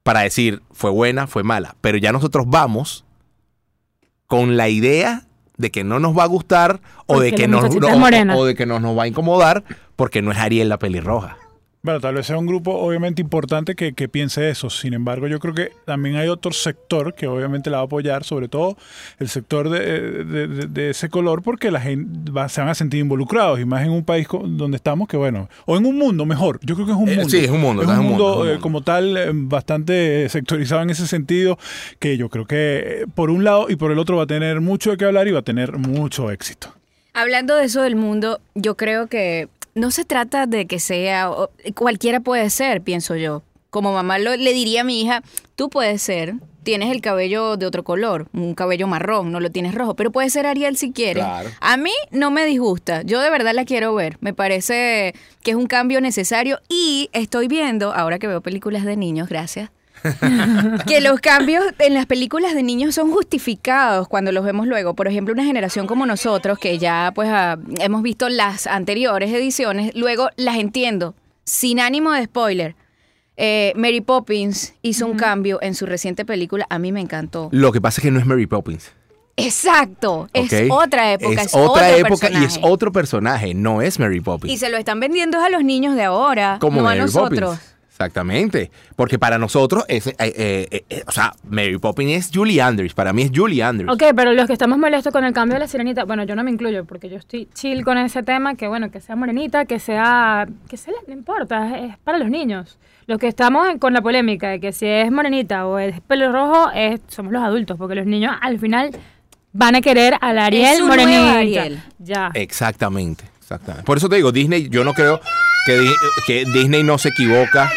para 0.03 0.21
decir 0.21 0.61
fue 0.71 0.89
buena, 0.89 1.27
fue 1.27 1.43
mala. 1.43 1.75
Pero 1.81 1.97
ya 1.99 2.11
nosotros 2.11 2.45
vamos 2.47 3.05
con 4.27 4.57
la 4.57 4.67
idea 4.69 5.23
de 5.57 5.71
que 5.71 5.83
no 5.83 5.99
nos 5.99 6.17
va 6.17 6.23
a 6.23 6.27
gustar 6.27 6.81
o 7.05 7.15
Porque 7.15 7.31
de 7.31 7.35
que 7.37 7.47
nos, 7.47 7.61
no- 7.81 7.87
o 8.37 8.45
de 8.45 8.55
que 8.55 8.65
nos, 8.65 8.81
nos 8.81 8.97
va 8.97 9.03
a 9.03 9.07
incomodar 9.07 9.63
porque 9.95 10.21
no 10.21 10.31
es 10.31 10.37
Ariel 10.37 10.69
la 10.69 10.79
pelirroja. 10.79 11.37
Bueno, 11.81 12.01
tal 12.01 12.15
vez 12.15 12.25
sea 12.25 12.37
un 12.37 12.45
grupo 12.45 12.73
obviamente 12.73 13.21
importante 13.21 13.73
que, 13.73 13.93
que 13.93 14.09
piense 14.09 14.49
eso. 14.49 14.69
Sin 14.69 14.93
embargo, 14.93 15.27
yo 15.27 15.39
creo 15.39 15.53
que 15.53 15.71
también 15.85 16.17
hay 16.17 16.27
otro 16.27 16.51
sector 16.51 17.13
que 17.15 17.25
obviamente 17.25 17.69
la 17.69 17.77
va 17.77 17.83
a 17.83 17.85
apoyar, 17.85 18.25
sobre 18.25 18.49
todo 18.49 18.75
el 19.17 19.29
sector 19.29 19.69
de, 19.69 19.79
de- 20.25 20.47
de- 20.47 20.67
de 20.67 20.89
ese 20.89 21.07
color, 21.07 21.41
porque 21.41 21.71
la 21.71 21.79
gente 21.79 22.31
va- 22.31 22.49
se 22.49 22.59
van 22.59 22.69
a 22.69 22.75
sentir 22.75 22.99
involucrados, 22.99 23.61
y 23.61 23.65
más 23.65 23.81
en 23.85 23.91
un 23.91 24.03
país 24.03 24.27
donde 24.29 24.75
estamos, 24.75 25.07
que 25.07 25.15
bueno, 25.15 25.47
o 25.65 25.77
en 25.77 25.85
un 25.85 25.97
mundo 25.97 26.25
mejor. 26.25 26.59
Yo 26.63 26.75
creo 26.75 26.85
que 26.85 26.91
es 26.91 26.97
un 26.97 27.07
Eh, 27.07 27.15
mundo. 27.15 27.29
sí, 27.29 27.37
es 27.37 27.49
un 27.49 27.61
mundo, 27.61 27.81
Es 27.83 27.87
es 27.87 27.93
un 27.93 27.99
un 28.01 28.05
mundo, 28.09 28.23
mundo, 28.25 28.33
es 28.33 28.39
un 28.41 28.47
eh, 28.47 28.51
mundo. 28.51 28.61
como 28.61 28.81
tal 28.81 29.17
eh, 29.17 29.31
bastante 29.33 30.27
sectorizado 30.27 30.81
en 30.81 30.89
ese 30.89 31.07
sentido, 31.07 31.57
que 31.99 32.17
yo 32.17 32.27
creo 32.29 32.45
que 32.45 32.55
eh, 33.03 33.05
por 33.15 33.29
un 33.29 33.45
lado 33.45 33.67
y 33.69 33.77
por 33.77 33.93
el 33.93 33.99
otro 33.99 34.17
va 34.17 34.23
a 34.23 34.27
tener 34.27 34.59
mucho 34.59 34.91
de 34.91 34.97
qué 34.97 35.05
hablar 35.05 35.29
y 35.29 35.31
va 35.31 35.39
a 35.39 35.43
tener 35.43 35.77
mucho 35.77 36.29
éxito. 36.29 36.73
Hablando 37.13 37.55
de 37.55 37.63
eso 37.65 37.81
del 37.81 37.95
mundo, 37.95 38.41
yo 38.53 38.75
creo 38.75 39.07
que 39.07 39.47
no 39.75 39.91
se 39.91 40.05
trata 40.05 40.45
de 40.45 40.65
que 40.67 40.79
sea, 40.79 41.29
cualquiera 41.75 42.19
puede 42.19 42.49
ser, 42.49 42.81
pienso 42.81 43.15
yo. 43.15 43.43
Como 43.69 43.93
mamá 43.93 44.17
lo- 44.17 44.35
le 44.35 44.53
diría 44.53 44.81
a 44.81 44.83
mi 44.83 45.01
hija, 45.01 45.21
tú 45.55 45.69
puedes 45.69 46.01
ser, 46.01 46.33
tienes 46.63 46.91
el 46.91 47.01
cabello 47.01 47.55
de 47.55 47.65
otro 47.67 47.83
color, 47.83 48.27
un 48.33 48.55
cabello 48.55 48.87
marrón, 48.87 49.31
no 49.31 49.39
lo 49.39 49.51
tienes 49.51 49.75
rojo, 49.75 49.95
pero 49.95 50.11
puede 50.11 50.29
ser 50.31 50.47
Ariel 50.47 50.75
si 50.75 50.91
quieres. 50.91 51.23
Claro. 51.23 51.49
A 51.61 51.77
mí 51.77 51.91
no 52.11 52.31
me 52.31 52.45
disgusta, 52.45 53.03
yo 53.03 53.21
de 53.21 53.29
verdad 53.29 53.53
la 53.53 53.65
quiero 53.65 53.93
ver, 53.93 54.17
me 54.21 54.33
parece 54.33 55.13
que 55.43 55.51
es 55.51 55.57
un 55.57 55.67
cambio 55.67 56.01
necesario 56.01 56.59
y 56.67 57.09
estoy 57.13 57.47
viendo, 57.47 57.93
ahora 57.93 58.17
que 58.17 58.27
veo 58.27 58.41
películas 58.41 58.85
de 58.85 58.97
niños, 58.97 59.29
gracias, 59.29 59.69
que 60.87 61.01
los 61.01 61.19
cambios 61.19 61.63
en 61.79 61.93
las 61.93 62.05
películas 62.05 62.53
de 62.53 62.63
niños 62.63 62.95
son 62.95 63.11
justificados 63.11 64.07
cuando 64.07 64.31
los 64.31 64.43
vemos 64.43 64.67
luego. 64.67 64.93
Por 64.93 65.07
ejemplo, 65.07 65.33
una 65.33 65.45
generación 65.45 65.87
como 65.87 66.05
nosotros, 66.05 66.59
que 66.59 66.77
ya 66.77 67.11
pues 67.13 67.29
ah, 67.31 67.57
hemos 67.79 68.01
visto 68.01 68.29
las 68.29 68.67
anteriores 68.67 69.31
ediciones, 69.31 69.91
luego 69.95 70.29
las 70.37 70.57
entiendo, 70.57 71.15
sin 71.43 71.79
ánimo 71.79 72.11
de 72.11 72.25
spoiler. 72.25 72.75
Eh, 73.41 73.71
Mary 73.77 74.01
Poppins 74.01 74.73
hizo 74.81 75.05
un 75.05 75.15
cambio 75.15 75.59
en 75.61 75.73
su 75.73 75.85
reciente 75.85 76.25
película, 76.25 76.67
a 76.69 76.77
mí 76.77 76.91
me 76.91 76.99
encantó. 76.99 77.47
Lo 77.53 77.71
que 77.71 77.79
pasa 77.79 78.01
es 78.01 78.03
que 78.03 78.11
no 78.11 78.19
es 78.19 78.25
Mary 78.25 78.47
Poppins. 78.47 78.91
Exacto, 79.37 80.27
es 80.33 80.51
otra 80.69 81.13
época, 81.13 81.41
es, 81.41 81.47
Es 81.47 81.55
otra 81.55 81.87
otro 81.87 82.07
época 82.07 82.29
y 82.29 82.33
es 82.33 82.39
personaje. 82.39 82.59
otro 82.73 82.91
personaje, 82.91 83.53
no 83.53 83.81
es 83.81 83.97
Mary 83.97 84.19
Poppins. 84.19 84.53
Y 84.53 84.57
se 84.57 84.69
lo 84.69 84.77
están 84.77 84.99
vendiendo 84.99 85.39
a 85.39 85.49
los 85.49 85.63
niños 85.63 85.95
de 85.95 86.03
ahora, 86.03 86.57
como 86.59 86.81
no 86.81 86.87
a 86.89 86.91
Mary 86.91 86.99
nosotros. 86.99 87.57
Exactamente. 88.03 88.71
Porque 88.95 89.19
para 89.19 89.37
nosotros, 89.37 89.83
es, 89.89 90.07
eh, 90.07 90.13
eh, 90.19 90.83
eh, 90.89 91.03
o 91.05 91.11
sea, 91.11 91.33
Mary 91.49 91.77
Poppins 91.77 92.11
es 92.13 92.31
Julie 92.33 92.61
Andrews. 92.61 92.93
Para 92.93 93.11
mí 93.11 93.23
es 93.23 93.31
Julie 93.35 93.61
Andrews. 93.61 93.91
Ok, 93.93 94.03
pero 94.15 94.31
los 94.31 94.47
que 94.47 94.53
estamos 94.53 94.77
molestos 94.77 95.11
con 95.11 95.25
el 95.25 95.33
cambio 95.33 95.55
de 95.55 95.59
la 95.59 95.67
sirenita, 95.67 96.05
bueno, 96.05 96.23
yo 96.23 96.33
no 96.35 96.43
me 96.45 96.49
incluyo 96.49 96.85
porque 96.85 97.09
yo 97.09 97.17
estoy 97.17 97.49
chill 97.53 97.83
con 97.83 97.97
ese 97.97 98.23
tema, 98.23 98.55
que 98.55 98.69
bueno, 98.69 98.89
que 98.89 99.01
sea 99.01 99.17
morenita, 99.17 99.65
que 99.65 99.79
sea, 99.79 100.47
que 100.69 100.77
se 100.77 100.91
le 100.91 100.97
no 101.07 101.13
importa, 101.13 101.77
es, 101.77 101.91
es 101.91 101.97
para 101.97 102.17
los 102.17 102.29
niños. 102.29 102.77
Los 103.05 103.19
que 103.19 103.27
estamos 103.27 103.67
en- 103.67 103.79
con 103.79 103.91
la 103.91 104.01
polémica 104.01 104.47
de 104.49 104.61
que 104.61 104.71
si 104.71 104.85
es 104.85 105.11
morenita 105.11 105.65
o 105.67 105.77
es 105.77 105.99
pelo 105.99 106.31
rojo, 106.31 106.71
es, 106.73 107.01
somos 107.09 107.33
los 107.33 107.43
adultos, 107.43 107.77
porque 107.77 107.95
los 107.95 108.05
niños 108.05 108.33
al 108.41 108.59
final 108.59 108.91
van 109.51 109.75
a 109.75 109.81
querer 109.81 110.13
al 110.21 110.37
Ariel 110.39 110.77
su 110.77 110.87
morenita. 110.87 111.19
nueva 111.19 111.37
Ariel. 111.39 111.83
Ya. 111.97 112.31
Exactamente, 112.33 113.25
exactamente. 113.41 113.83
Por 113.85 113.97
eso 113.97 114.07
te 114.07 114.15
digo, 114.15 114.31
Disney, 114.31 114.69
yo 114.69 114.85
no 114.85 114.93
creo 114.93 115.19
que, 115.65 115.91
que 116.27 116.45
Disney 116.45 116.83
no 116.83 116.97
se 116.97 117.09
equivoca. 117.09 117.69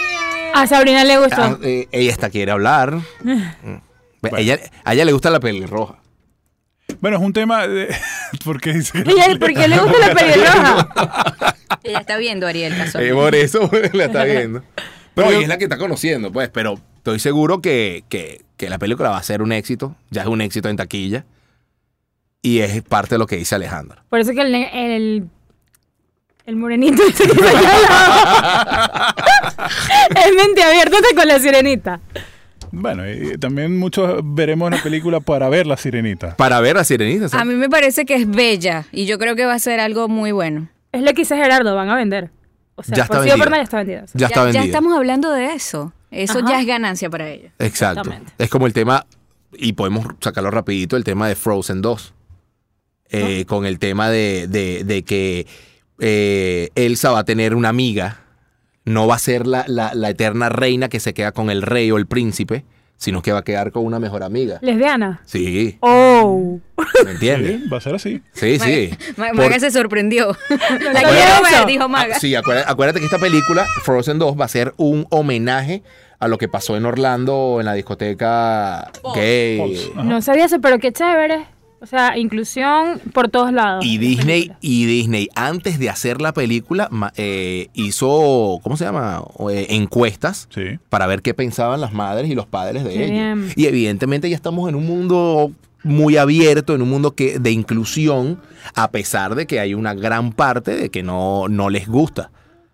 A 0.55 0.67
Sabrina 0.67 1.05
le 1.05 1.19
gustó. 1.19 1.43
Ah, 1.43 1.59
eh, 1.63 1.89
ella 1.93 2.13
hasta 2.13 2.31
quiere 2.31 2.53
hablar. 2.53 2.99
Ella, 4.37 4.61
a 4.85 4.95
ella 4.95 5.05
le 5.05 5.13
gusta 5.13 5.31
la 5.31 5.41
pelirroja. 5.41 5.97
Bueno, 7.01 7.17
es 7.17 7.23
un 7.25 7.33
tema 7.33 7.67
de... 7.67 7.93
¿Por 8.45 8.61
qué 8.61 8.73
dice 8.75 9.03
que 9.03 9.11
¿Y 9.11 9.19
él, 9.21 9.37
por 9.41 9.53
qué 9.53 9.67
le 9.67 9.77
gusta 9.79 9.99
la 9.99 10.15
pelirroja? 10.15 11.57
Ella 11.83 11.99
está 11.99 12.17
viendo 12.19 12.47
a 12.47 12.51
Ariel 12.51 12.73
Eh, 12.73 12.77
casualmente. 12.77 13.15
por 13.17 13.35
eso 13.35 13.69
la 13.95 14.05
está 14.05 14.23
viendo. 14.25 14.63
Pero 15.15 15.33
yo- 15.33 15.41
es 15.41 15.49
la 15.49 15.59
que 15.59 15.65
está 15.65 15.77
conociendo, 15.77 16.31
pues. 16.31 16.51
Pero 16.51 16.79
Estoy 16.99 17.19
seguro 17.19 17.61
que, 17.61 18.05
que- 18.09 18.43
que 18.57 18.71
la 18.71 18.79
película 18.79 19.11
va 19.11 19.17
a 19.19 19.23
ser 19.25 19.43
un 19.43 19.51
éxito. 19.51 19.97
Ya 20.11 20.23
es 20.23 20.29
un 20.29 20.41
éxito 20.41 20.69
en 20.69 20.77
taquilla. 20.77 21.25
Y 22.43 22.61
es 22.61 22.81
parte 22.83 23.17
de 23.17 23.19
lo 23.19 23.27
que 23.27 23.35
dice 23.37 23.57
Alejandro. 23.57 24.03
Por 24.09 24.21
eso 24.21 24.31
que 24.33 24.43
el, 24.43 24.55
el, 24.55 25.29
el 26.47 26.57
morenito 26.57 27.03
ese 27.03 27.25
que 27.27 27.35
salió 27.35 27.49
al 27.69 27.83
lado 27.83 29.15
es 30.11 30.35
mente 30.37 30.63
abierta 30.63 30.97
con 31.17 31.29
la 31.29 31.39
sirenita. 31.39 32.01
Bueno, 32.71 33.09
y 33.11 33.37
también 33.39 33.79
muchos 33.79 34.21
veremos 34.25 34.71
la 34.71 34.83
película 34.83 35.21
para 35.21 35.49
ver 35.51 35.67
la 35.67 35.77
sirenita. 35.77 36.37
Para 36.37 36.61
ver 36.61 36.79
a 36.79 36.85
Sirenita. 36.85 37.39
A 37.39 37.45
mí 37.45 37.55
me 37.55 37.69
parece 37.69 38.07
que 38.07 38.15
es 38.15 38.29
bella 38.31 38.87
y 38.93 39.05
yo 39.05 39.19
creo 39.19 39.37
que 39.37 39.45
va 39.45 39.53
a 39.55 39.59
ser 39.59 39.79
algo 39.79 40.09
muy 40.09 40.33
bueno. 40.33 40.69
Es 40.91 41.03
lo 41.03 41.09
que 41.09 41.23
dice 41.23 41.37
Gerardo, 41.37 41.75
van 41.75 41.91
a 41.91 41.97
vender. 41.97 42.31
O 42.75 42.83
sea, 42.83 42.97
Ya 42.97 43.03
está 43.03 43.17
por 43.19 43.25
sí 43.25 43.31
o 43.31 43.37
por 43.37 43.51
vendida. 43.51 43.57
ya 43.59 43.63
está 43.65 43.77
vendida. 43.77 44.05
ya 44.15 44.27
está 44.27 44.45
vendida. 44.45 44.65
estamos 44.65 44.97
hablando 44.97 45.31
de 45.33 45.53
eso. 45.53 45.93
Eso 46.11 46.39
Ajá. 46.39 46.49
ya 46.51 46.61
es 46.61 46.67
ganancia 46.67 47.11
para 47.11 47.29
ellos. 47.29 47.53
Exacto. 47.59 48.01
Exactamente. 48.01 48.33
Es 48.39 48.49
como 48.49 48.67
el 48.67 48.73
tema, 48.73 49.05
y 49.53 49.75
podemos 49.75 50.07
sacarlo 50.21 50.51
rapidito, 50.51 50.97
el 50.97 51.05
tema 51.05 51.29
de 51.29 51.35
Frozen 51.35 51.83
2. 51.83 52.15
Eh, 53.11 53.45
Con 53.45 53.67
el 53.67 53.79
tema 53.79 54.09
de, 54.09 54.47
de- 54.49 54.85
de 54.85 55.03
que 55.03 55.47
eh, 55.99 56.71
Elsa 56.75 57.11
va 57.11 57.19
a 57.21 57.25
tener 57.25 57.55
una 57.55 57.69
amiga. 57.69 58.22
No 58.85 59.07
va 59.07 59.15
a 59.17 59.19
ser 59.19 59.47
la, 59.47 59.65
la- 59.69 59.95
la 59.95 60.11
eterna 60.11 60.49
reina 60.49 60.89
que 60.89 61.01
se 61.01 61.15
queda 61.15 61.33
con 61.33 61.51
el 61.51 61.63
rey 61.63 61.91
o 61.91 61.97
el 61.99 62.07
príncipe, 62.07 62.65
sino 62.97 63.23
que 63.23 63.33
va 63.33 63.39
a 63.41 63.45
quedar 63.45 63.73
con 63.73 63.85
una 63.85 63.99
mejor 63.99 64.23
amiga. 64.23 64.59
Lesbiana. 64.63 65.21
Sí, 65.25 65.77
Oh. 65.81 66.59
¿me 67.05 67.11
entiendes? 67.13 67.63
Sí, 67.63 67.69
va 67.69 67.77
a 67.79 67.81
ser 67.81 67.95
así. 67.97 68.23
Sí, 68.33 68.59
sí. 68.59 68.91
Por- 69.17 69.35
Maga 69.35 69.59
se 69.61 69.71
sorprendió. 69.71 70.37
La 70.51 71.01
quiero 71.01 71.43
ver, 71.43 71.67
dijo 71.67 71.89
Maga. 71.89 72.15
Ah, 72.17 72.21
sí, 72.21 72.35
acuérdate, 72.35 72.71
acuérdate 72.71 72.99
que 73.01 73.07
esta 73.07 73.19
película, 73.19 73.65
Frozen 73.83 74.19
2, 74.19 74.39
va 74.41 74.45
a 74.45 74.49
ser 74.49 74.75
un 74.77 75.07
homenaje 75.11 75.83
a 76.21 76.29
lo 76.29 76.39
que 76.39 76.49
pasó 76.49 76.77
en 76.77 76.85
Orlando 76.87 77.57
en 77.61 77.67
la 77.67 77.75
discoteca 77.75 78.91
gay. 79.17 79.91
No 79.97 80.23
sabía 80.23 80.45
eso, 80.45 80.61
pero 80.61 80.79
qué 80.79 80.93
chévere. 80.93 81.47
O 81.83 81.87
sea, 81.87 82.17
inclusión 82.17 83.01
por 83.13 83.29
todos 83.29 83.53
lados. 83.53 83.85
Y 83.85 83.99
Disney, 83.99 84.53
y 84.61 84.87
Disney, 84.87 85.29
antes 85.35 85.81
de 85.81 85.91
hacer 85.91 86.21
la 86.21 86.33
película, 86.33 86.87
ma- 86.93 87.13
eh, 87.17 87.69
hizo, 87.75 88.61
¿cómo 88.63 88.77
se 88.77 88.85
llama? 88.85 89.25
Eh, 89.51 89.67
encuestas 89.71 90.47
Sí. 90.55 90.79
para 90.89 91.09
ver 91.09 91.23
qué 91.23 91.35
pensaban 91.35 91.81
las 91.81 91.93
madres 91.93 92.31
y 92.31 92.37
los 92.37 92.47
padres 92.47 92.85
de 92.85 93.05
ellos. 93.35 93.53
Y 93.57 93.67
evidentemente 93.67 94.31
ya 94.31 94.37
estamos 94.37 94.69
en 94.69 94.77
un 94.77 94.87
mundo 94.87 95.51
muy 95.83 96.17
abierto, 96.17 96.75
en 96.77 96.83
un 96.83 96.89
mundo 96.91 97.17
que, 97.17 97.41
de 97.41 97.51
inclusión, 97.51 98.39
a 98.77 98.93
pesar 98.93 99.35
de 99.35 99.49
que 99.49 99.59
hay 99.59 99.75
una 99.75 99.93
gran 99.95 100.33
parte 100.33 100.77
de 100.77 100.89
que 100.89 101.03
no, 101.03 101.49
no 101.49 101.69
les 101.69 101.89
gusta. 101.89 102.31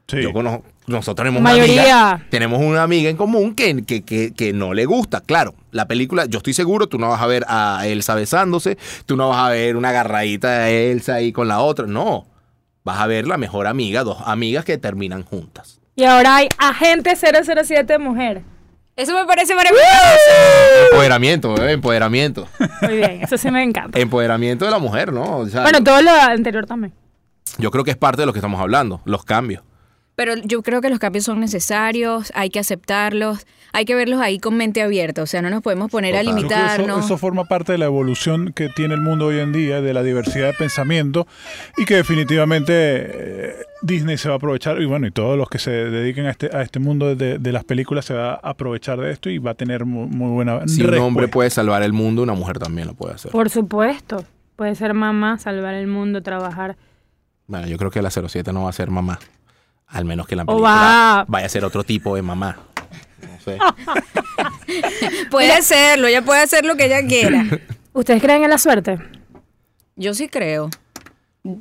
Sí. 0.07 0.19
Yo 0.23 0.35
conozco- 0.35 0.65
nosotros 0.89 1.25
tenemos 1.25 1.43
Mayoría. 1.43 1.83
una 1.83 2.11
amiga, 2.13 2.27
tenemos 2.31 2.61
una 2.61 2.83
amiga 2.83 3.11
en 3.11 3.17
común 3.17 3.55
que, 3.55 3.83
que, 3.85 4.03
que, 4.03 4.33
que 4.35 4.53
no 4.53 4.75
le 4.75 4.85
gusta. 4.87 5.21
Claro, 5.21 5.55
la 5.71 5.87
película, 5.87 6.25
yo 6.27 6.39
estoy 6.39 6.55
seguro, 6.55 6.89
tú 6.89 6.99
no 6.99 7.09
vas 7.09 7.21
a 7.23 7.27
ver 7.27 7.45
a 7.49 7.83
Elsa 7.87 8.15
besándose, 8.15 8.79
tú 9.07 9.17
no 9.17 9.29
vas 9.29 9.39
a 9.39 9.49
ver 9.51 9.77
una 9.77 9.91
agarradita 9.91 10.61
de 10.61 10.91
Elsa 10.93 11.15
ahí 11.15 11.33
con 11.33 11.49
la 11.49 11.61
otra, 11.61 11.87
no. 11.87 12.27
Vas 12.85 12.99
a 13.01 13.07
ver 13.07 13.27
la 13.27 13.37
mejor 13.37 13.67
amiga, 13.67 14.03
dos 14.05 14.19
amigas 14.25 14.65
que 14.65 14.79
terminan 14.79 15.23
juntas. 15.23 15.81
Y 15.95 16.05
ahora 16.05 16.37
hay 16.37 16.49
agente 16.59 17.15
007 17.17 17.99
mujer. 17.99 18.43
Eso 18.97 19.13
me 19.15 19.25
parece 19.27 19.55
maravilloso. 19.55 19.85
Empoderamiento, 20.91 21.55
bebé, 21.55 21.73
empoderamiento. 21.73 22.49
Muy 22.83 22.97
bien, 22.97 23.21
eso 23.23 23.37
sí 23.39 23.51
me 23.51 23.63
encanta. 23.63 23.99
empoderamiento 23.99 24.65
de 24.65 24.71
la 24.71 24.79
mujer, 24.79 25.13
¿no? 25.13 25.39
O 25.39 25.47
sea, 25.49 25.63
Bueno, 25.63 25.83
todo 25.85 26.01
lo 26.03 26.11
anterior 26.11 26.67
también. 26.67 26.93
yo 27.59 27.71
creo 27.71 27.85
que 27.85 27.91
es 27.93 27.97
parte 27.97 28.23
de 28.23 28.27
lo 28.27 28.33
que 28.33 28.39
estamos 28.41 28.61
hablando, 28.61 29.01
los 29.05 29.25
cambios. 29.25 29.63
Pero 30.19 30.35
yo 30.35 30.63
creo 30.63 30.81
que 30.81 30.91
los 30.91 30.99
cambios 30.99 31.27
son 31.27 31.39
necesarios, 31.39 32.33
hay 32.35 32.51
que 32.51 32.59
aceptarlos, 32.59 33.47
hay 33.73 33.85
que 33.85 33.95
verlos 33.95 34.21
ahí 34.21 34.41
con 34.41 34.57
mente 34.57 34.83
abierta. 34.83 35.23
O 35.23 35.27
sea, 35.27 35.43
no 35.43 35.49
nos 35.49 35.63
podemos 35.63 35.93
poner 35.93 36.17
a 36.17 36.25
Total. 36.25 36.35
Eso, 36.35 36.37
limitarnos. 36.37 37.05
eso 37.05 37.19
forma 37.19 37.45
parte 37.45 37.71
de 37.71 37.79
la 37.79 37.85
evolución 37.85 38.53
que 38.53 38.69
tiene 38.69 38.95
el 38.95 39.01
mundo 39.01 39.27
hoy 39.27 39.39
en 39.39 39.53
día, 39.53 39.81
de 39.81 39.95
la 39.95 40.03
diversidad 40.03 40.49
de 40.49 40.55
pensamiento 40.55 41.29
y 41.77 41.85
que 41.85 41.95
definitivamente 41.95 42.73
eh, 42.75 43.55
Disney 43.83 44.19
se 44.19 44.29
va 44.29 44.35
a 44.35 44.39
aprovechar 44.39 44.83
y 44.83 44.87
bueno, 44.87 45.07
y 45.07 45.13
todos 45.13 45.39
los 45.39 45.49
que 45.49 45.61
se 45.61 45.71
dediquen 45.71 46.27
a 46.27 46.33
este, 46.33 46.51
a 46.53 46.63
este 46.63 46.81
mundo 46.81 47.15
de, 47.15 47.39
de 47.39 47.53
las 47.53 47.63
películas 47.63 48.05
se 48.05 48.15
va 48.15 48.33
a 48.33 48.51
aprovechar 48.51 48.99
de 48.99 49.13
esto 49.13 49.31
y 49.31 49.39
va 49.39 49.53
a 49.53 49.55
tener 49.55 49.85
muy, 49.85 50.09
muy 50.09 50.33
buena 50.33 50.67
Si 50.67 50.83
un 50.83 50.95
hombre 50.95 51.29
puede 51.29 51.51
salvar 51.51 51.85
el 51.85 51.93
mundo, 51.93 52.25
una 52.25 52.35
mujer 52.35 52.59
también 52.59 52.89
lo 52.89 52.95
puede 52.95 53.15
hacer. 53.15 53.31
Por 53.31 53.51
supuesto. 53.51 54.25
Puede 54.57 54.75
ser 54.75 54.95
mamá, 54.95 55.39
salvar 55.39 55.75
el 55.75 55.87
mundo, 55.87 56.25
trabajar. 56.25 56.77
Bueno, 57.47 57.69
yo 57.69 57.79
creo 57.79 57.93
que 57.93 58.03
la 58.03 58.11
07 58.11 58.53
no 58.53 58.65
va 58.65 58.71
a 58.71 58.73
ser 58.73 58.91
mamá. 58.91 59.21
Al 59.89 60.05
menos 60.05 60.27
que 60.27 60.37
la 60.37 60.43
O 60.43 60.47
película 60.47 60.71
va- 60.71 61.25
vaya 61.29 61.47
a 61.47 61.49
ser 61.49 61.65
otro 61.65 61.83
tipo 61.85 62.15
de 62.15 62.23
mamá. 62.23 62.59
No 63.23 63.41
sé. 63.41 63.59
Puede 65.31 65.53
hacerlo, 65.53 66.07
ella 66.07 66.23
puede 66.23 66.43
hacer 66.43 66.65
lo 66.65 66.77
que 66.77 66.87
ella 66.87 67.07
quiera. 67.07 67.45
¿Ustedes 67.93 68.21
creen 68.23 68.45
en 68.45 68.51
la 68.51 68.59
suerte? 68.59 68.99
Yo 69.97 70.15
sí 70.15 70.29
creo. 70.29 70.69
Yo 71.43 71.57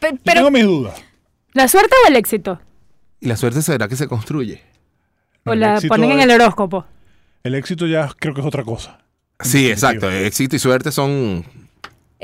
Pero 0.00 0.16
tengo 0.24 0.50
mis 0.50 0.64
dudas. 0.64 0.94
¿La 1.52 1.68
suerte 1.68 1.94
o 2.04 2.08
el 2.08 2.16
éxito? 2.16 2.60
¿Y 3.20 3.26
la 3.26 3.36
suerte 3.36 3.60
será 3.62 3.88
que 3.88 3.96
se 3.96 4.08
construye? 4.08 4.62
¿O 5.44 5.52
El 5.52 5.60
la 5.60 5.80
ponen 5.86 6.12
en 6.12 6.20
el 6.20 6.30
horóscopo? 6.30 6.86
El 7.42 7.54
éxito 7.54 7.86
ya 7.86 8.08
creo 8.18 8.34
que 8.34 8.40
es 8.40 8.46
otra 8.46 8.64
cosa. 8.64 8.98
Sí, 9.40 9.70
exacto. 9.70 10.10
Éxito 10.10 10.56
y 10.56 10.58
suerte 10.58 10.92
son 10.92 11.44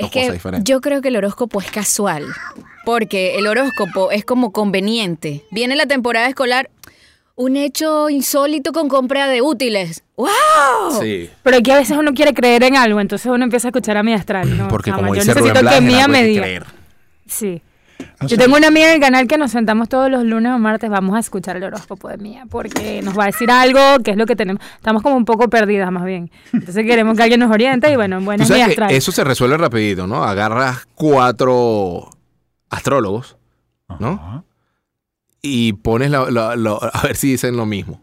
es 0.05 0.11
que 0.11 0.31
diferentes. 0.31 0.63
yo 0.65 0.81
creo 0.81 1.01
que 1.01 1.07
el 1.09 1.15
horóscopo 1.17 1.59
es 1.61 1.69
casual, 1.71 2.25
porque 2.85 3.37
el 3.37 3.47
horóscopo 3.47 4.11
es 4.11 4.23
como 4.25 4.51
conveniente. 4.51 5.43
Viene 5.51 5.75
la 5.75 5.85
temporada 5.85 6.27
escolar, 6.27 6.69
un 7.35 7.55
hecho 7.55 8.09
insólito 8.09 8.71
con 8.71 8.87
compra 8.89 9.27
de 9.27 9.41
útiles. 9.41 10.03
¡Wow! 10.15 10.29
Sí. 10.99 11.29
Pero 11.43 11.57
aquí 11.57 11.69
a 11.71 11.77
veces 11.77 11.97
uno 11.97 12.13
quiere 12.13 12.33
creer 12.33 12.63
en 12.63 12.75
algo, 12.75 12.99
entonces 12.99 13.31
uno 13.31 13.43
empieza 13.43 13.67
a 13.67 13.69
escuchar 13.69 13.97
a 13.97 14.03
mi 14.03 14.13
astral. 14.13 14.57
¿no? 14.57 14.67
Porque 14.67 14.89
Chama, 14.91 15.03
como 15.03 15.15
yo 15.15 15.21
dice 15.21 15.33
Rubén 15.33 15.53
necesito 15.53 15.69
que 15.69 15.79
Blas, 15.81 15.93
Mía 15.93 16.07
me 16.07 16.23
diga. 16.23 16.41
creer. 16.43 16.65
Yo 18.21 18.29
sé. 18.29 18.37
tengo 18.37 18.55
una 18.57 18.67
amiga 18.67 18.87
en 18.89 18.95
el 18.95 18.99
canal 18.99 19.27
que 19.27 19.37
nos 19.37 19.51
sentamos 19.51 19.89
todos 19.89 20.09
los 20.11 20.23
lunes 20.23 20.51
o 20.51 20.59
martes, 20.59 20.89
vamos 20.89 21.15
a 21.15 21.19
escuchar 21.19 21.57
el 21.57 21.63
horóscopo 21.63 22.07
de 22.09 22.17
Mía, 22.17 22.45
porque 22.49 23.01
nos 23.03 23.17
va 23.17 23.23
a 23.23 23.25
decir 23.27 23.49
algo 23.51 23.79
que 24.03 24.11
es 24.11 24.17
lo 24.17 24.25
que 24.25 24.35
tenemos. 24.35 24.61
Estamos 24.75 25.01
como 25.03 25.15
un 25.15 25.25
poco 25.25 25.49
perdidas 25.49 25.91
más 25.91 26.03
bien. 26.05 26.29
Entonces 26.53 26.85
queremos 26.85 27.15
que 27.17 27.23
alguien 27.23 27.39
nos 27.39 27.51
oriente 27.51 27.91
y 27.91 27.95
bueno, 27.95 28.19
buenas 28.21 28.49
astral. 28.49 28.91
eso 28.91 29.11
se 29.11 29.23
resuelve 29.23 29.57
rapidito, 29.57 30.05
¿no? 30.07 30.23
Agarras 30.23 30.87
cuatro 30.95 32.09
astrólogos, 32.69 33.37
¿no? 33.99 34.09
Ajá. 34.09 34.43
Y 35.41 35.73
pones 35.73 36.11
la- 36.11 36.29
la- 36.29 36.55
la- 36.55 36.73
a 36.93 37.01
ver 37.03 37.15
si 37.15 37.31
dicen 37.31 37.55
lo 37.57 37.65
mismo. 37.65 38.01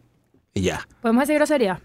Y 0.54 0.62
ya. 0.62 0.86
¿Podemos 1.02 1.22
decir 1.22 1.36
grosería? 1.36 1.80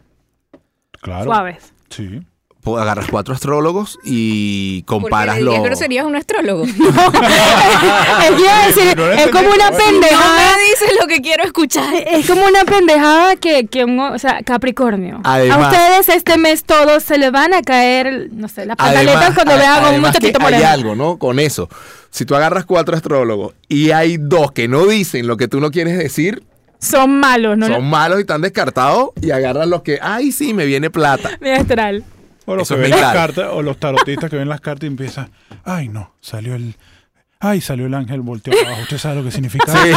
Claro. 1.01 1.25
Suaves. 1.25 1.73
Sí. 1.89 2.21
Agarras 2.65 3.07
cuatro 3.09 3.33
astrólogos 3.33 3.97
y 4.03 4.83
comparas 4.83 5.39
los... 5.39 5.53
dirías 5.55 5.63
groserías 5.63 6.03
a 6.03 6.07
un 6.07 6.15
astrólogo. 6.15 6.65
es, 6.65 6.71
que 6.71 8.41
iba 8.41 8.63
a 8.63 8.67
decir, 8.67 8.97
No 8.97 9.11
es 9.11 9.27
como 9.29 9.49
una 9.49 9.69
entendí, 9.69 9.93
no 9.95 9.99
pendejada. 10.01 10.35
me 10.57 10.63
dices 10.69 10.89
lo 11.01 11.07
que 11.07 11.21
quiero 11.21 11.43
escuchar. 11.45 11.93
Es 11.95 12.27
como 12.27 12.45
una 12.45 12.65
pendejada 12.65 13.35
que, 13.37 13.65
que 13.65 13.85
un, 13.85 13.99
o 13.99 14.19
sea, 14.19 14.41
Capricornio. 14.43 15.21
Además- 15.23 15.57
a 15.57 15.69
ustedes 15.69 16.09
este 16.17 16.37
mes 16.37 16.63
todos 16.63 17.01
se 17.01 17.17
les 17.17 17.31
van 17.31 17.53
a 17.53 17.61
caer, 17.61 18.29
no 18.33 18.47
sé, 18.47 18.65
las 18.65 18.75
pantaletas 18.77 19.33
cuando 19.33 19.55
vean 19.57 19.85
a 19.85 19.89
un 19.89 20.01
muchachito 20.01 20.39
hay 20.45 20.61
algo, 20.63 20.95
¿no? 20.95 21.17
Con 21.17 21.39
eso. 21.39 21.69
Si 22.11 22.25
tú 22.25 22.35
agarras 22.35 22.65
cuatro 22.65 22.95
astrólogos 22.95 23.53
y 23.67 23.91
hay 23.91 24.17
dos 24.19 24.51
que 24.51 24.67
no 24.67 24.85
dicen 24.85 25.27
lo 25.27 25.37
que 25.37 25.47
tú 25.47 25.59
no 25.59 25.71
quieres 25.71 25.97
decir, 25.97 26.43
Son 26.79 27.19
malos, 27.19 27.57
¿no? 27.57 27.67
son 27.67 27.89
malos 27.89 28.17
y 28.19 28.21
están 28.21 28.41
descartados, 28.41 29.09
y 29.21 29.31
agarras 29.31 29.67
los 29.67 29.81
que, 29.81 29.97
ay, 30.01 30.31
sí, 30.31 30.53
me 30.53 30.65
viene 30.65 30.89
plata. 30.89 31.31
Mi 31.41 31.49
astral. 31.49 32.03
O 32.51 32.55
los 32.55 32.67
Eso 32.67 32.75
que 32.75 32.81
ven 32.81 32.91
las 32.91 33.13
cartas, 33.13 33.47
o 33.51 33.61
los 33.61 33.77
tarotistas 33.77 34.29
que 34.29 34.35
ven 34.37 34.49
las 34.49 34.59
cartas 34.61 34.85
y 34.85 34.87
empiezan, 34.87 35.29
ay 35.65 35.87
no, 35.87 36.13
salió 36.19 36.55
el, 36.55 36.75
ay 37.39 37.61
salió 37.61 37.85
el 37.85 37.93
ángel 37.93 38.21
volteado 38.21 38.59
abajo. 38.65 38.81
¿Usted 38.81 38.97
sabe 38.97 39.15
lo 39.17 39.23
que 39.23 39.31
significa? 39.31 39.71
Sí. 39.71 39.91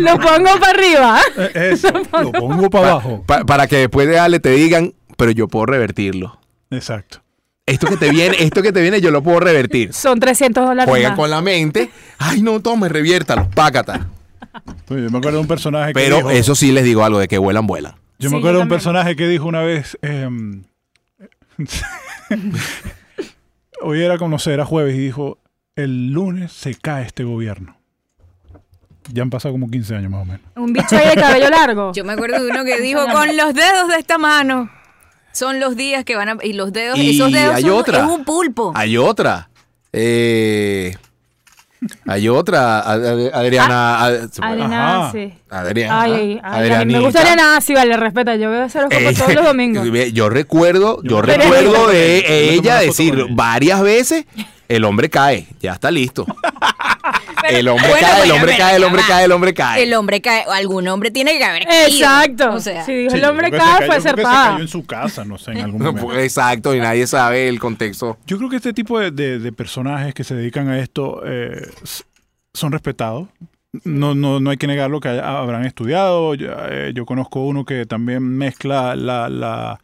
Lo 0.00 0.18
pongo 0.18 0.58
para 0.60 0.70
arriba. 0.70 1.20
Eh, 1.36 1.70
Eso, 1.72 1.88
lo 2.12 2.30
pongo 2.32 2.70
para 2.70 2.90
abajo. 2.92 3.24
Pa- 3.26 3.44
para 3.44 3.66
que 3.66 3.76
después 3.78 4.06
de 4.06 4.14
darle 4.14 4.38
te 4.40 4.50
digan, 4.50 4.94
pero 5.16 5.30
yo 5.32 5.48
puedo 5.48 5.66
revertirlo. 5.66 6.38
Exacto. 6.70 7.18
Esto 7.66 7.86
que 7.88 7.96
te 7.96 8.10
viene, 8.10 8.36
esto 8.40 8.62
que 8.62 8.72
te 8.72 8.80
viene, 8.80 9.00
yo 9.00 9.10
lo 9.10 9.22
puedo 9.22 9.40
revertir. 9.40 9.92
Son 9.92 10.18
300 10.20 10.64
dólares 10.64 10.88
Juegan 10.88 11.12
más. 11.12 11.18
con 11.18 11.30
la 11.30 11.40
mente. 11.42 11.90
Ay, 12.18 12.42
no, 12.42 12.60
tome, 12.60 12.88
reviértalo, 12.88 13.48
pácata. 13.50 14.06
Yo 14.88 14.96
me 14.96 15.18
acuerdo 15.18 15.32
de 15.32 15.38
un 15.42 15.46
personaje 15.48 15.88
que 15.88 15.94
Pero 15.94 16.16
dijo, 16.16 16.30
eso 16.30 16.54
sí 16.54 16.72
les 16.72 16.84
digo 16.84 17.04
algo 17.04 17.18
de 17.18 17.28
que 17.28 17.38
vuelan, 17.38 17.66
vuelan. 17.66 17.94
Yo 18.18 18.28
Sí, 18.28 18.34
me 18.34 18.38
acuerdo 18.38 18.58
de 18.58 18.62
un 18.64 18.68
personaje 18.68 19.16
que 19.16 19.26
dijo 19.28 19.46
una 19.46 19.62
vez. 19.62 19.96
em, 20.02 20.64
hoy 23.82 24.02
era 24.02 24.18
como 24.18 24.30
no 24.30 24.38
sé, 24.38 24.52
era 24.54 24.64
jueves 24.64 24.94
y 24.94 24.98
dijo: 24.98 25.38
El 25.76 26.12
lunes 26.12 26.52
se 26.52 26.74
cae 26.74 27.04
este 27.06 27.24
gobierno. 27.24 27.76
Ya 29.12 29.22
han 29.22 29.30
pasado 29.30 29.52
como 29.52 29.68
15 29.68 29.96
años 29.96 30.10
más 30.10 30.22
o 30.22 30.24
menos. 30.24 30.40
Un 30.56 30.72
bicho 30.72 30.96
ahí 30.96 31.08
de 31.08 31.20
cabello 31.20 31.50
largo. 31.50 31.92
Yo 31.92 32.04
me 32.04 32.12
acuerdo 32.12 32.42
de 32.44 32.50
uno 32.50 32.64
que 32.64 32.80
dijo, 32.82 33.04
con 33.12 33.36
los 33.36 33.52
dedos 33.52 33.88
de 33.88 33.96
esta 33.98 34.16
mano. 34.16 34.70
Son 35.32 35.58
los 35.60 35.76
días 35.76 36.04
que 36.04 36.14
van 36.14 36.28
a... 36.28 36.36
Y 36.42 36.52
los 36.52 36.72
dedos, 36.72 36.98
Y 36.98 37.16
esos 37.16 37.32
dedos 37.32 37.54
hay 37.56 37.62
son, 37.62 37.72
otra. 37.72 37.98
es 37.98 38.04
un 38.04 38.24
pulpo. 38.24 38.72
Hay 38.76 38.96
otra. 38.98 39.48
Eh, 39.92 40.94
Hay 42.06 42.28
otra, 42.28 42.80
Adriana. 42.80 44.04
a- 44.04 44.10
se 44.28 44.40
puede- 44.40 44.52
Adriana, 44.52 44.96
Ajá. 45.02 45.12
sí. 45.12 45.32
Adriana. 45.50 46.02
Ay, 46.02 46.40
ay, 46.42 46.86
me 46.86 47.00
gusta 47.00 47.20
Adriana, 47.20 47.60
sí, 47.60 47.74
vale, 47.74 47.96
respeta. 47.96 48.36
Yo 48.36 48.50
veo 48.50 48.64
ese 48.64 48.78
horóscopo 48.78 49.00
Ella- 49.08 49.18
todos 49.18 49.34
los 49.34 49.44
domingos. 49.44 49.84
Yo 50.12 50.28
recuerdo, 50.28 51.00
yo 51.02 51.22
recuerdo 51.22 51.88
de 51.88 52.54
ella 52.54 52.78
decir 52.80 53.26
varias 53.30 53.82
veces, 53.82 54.24
el 54.68 54.84
hombre 54.84 55.10
cae, 55.10 55.46
ya 55.60 55.72
está 55.72 55.90
listo. 55.90 56.24
Pero- 57.42 57.58
el 57.58 57.68
hombre 57.68 57.88
bueno, 57.88 58.06
cae, 58.06 58.24
el 58.24 58.30
hombre 58.32 58.56
cae, 58.56 58.76
el 58.76 58.84
hombre 58.84 59.02
cae, 59.06 59.24
el 59.24 59.32
hombre 59.32 59.54
cae. 59.54 59.82
El 59.82 59.94
hombre 59.94 60.20
cae, 60.20 60.44
o 60.46 60.52
algún 60.52 60.86
hombre 60.88 61.10
tiene 61.10 61.36
que 61.38 61.44
haber 61.44 61.64
caído. 61.66 61.86
Exacto. 61.88 62.52
O 62.52 62.60
sea, 62.60 62.84
si 62.84 62.92
dijo 62.94 63.10
Sí, 63.10 63.16
el 63.18 63.24
hombre 63.24 63.50
cae, 63.50 63.58
cayó- 63.60 63.76
fue 63.86 63.96
que 63.96 64.00
se 64.02 64.08
acertada. 64.10 64.50
cayó 64.52 64.62
en 64.62 64.68
su 64.68 64.86
casa, 64.86 65.24
no 65.24 65.38
sé, 65.38 65.52
en 65.52 65.58
algún 65.62 65.78
No, 65.82 65.86
momento. 65.92 66.06
pues, 66.08 66.24
Exacto, 66.24 66.74
y 66.74 66.80
nadie 66.80 67.06
sabe 67.06 67.48
el 67.48 67.58
contexto. 67.58 68.18
Yo 68.26 68.38
creo 68.38 68.48
que 68.50 68.56
este 68.56 68.72
tipo 68.72 68.98
de, 69.00 69.10
de- 69.10 69.38
de 69.38 69.52
personajes 69.52 70.14
que 70.14 70.24
se 70.24 70.34
dedican 70.34 70.68
a 70.68 70.78
esto 70.78 71.22
eh, 71.26 71.68
son 72.54 72.72
respetados. 72.72 73.28
No, 73.84 74.14
no, 74.14 74.38
no 74.38 74.50
hay 74.50 74.58
que 74.58 74.66
negarlo 74.66 75.00
que 75.00 75.08
haya- 75.08 75.26
habrán 75.38 75.64
estudiado. 75.64 76.34
Yo, 76.34 76.48
eh, 76.68 76.92
yo 76.94 77.06
conozco 77.06 77.40
uno 77.44 77.64
que 77.64 77.86
también 77.86 78.22
mezcla 78.22 78.94
la, 78.94 79.28
la- 79.30 79.80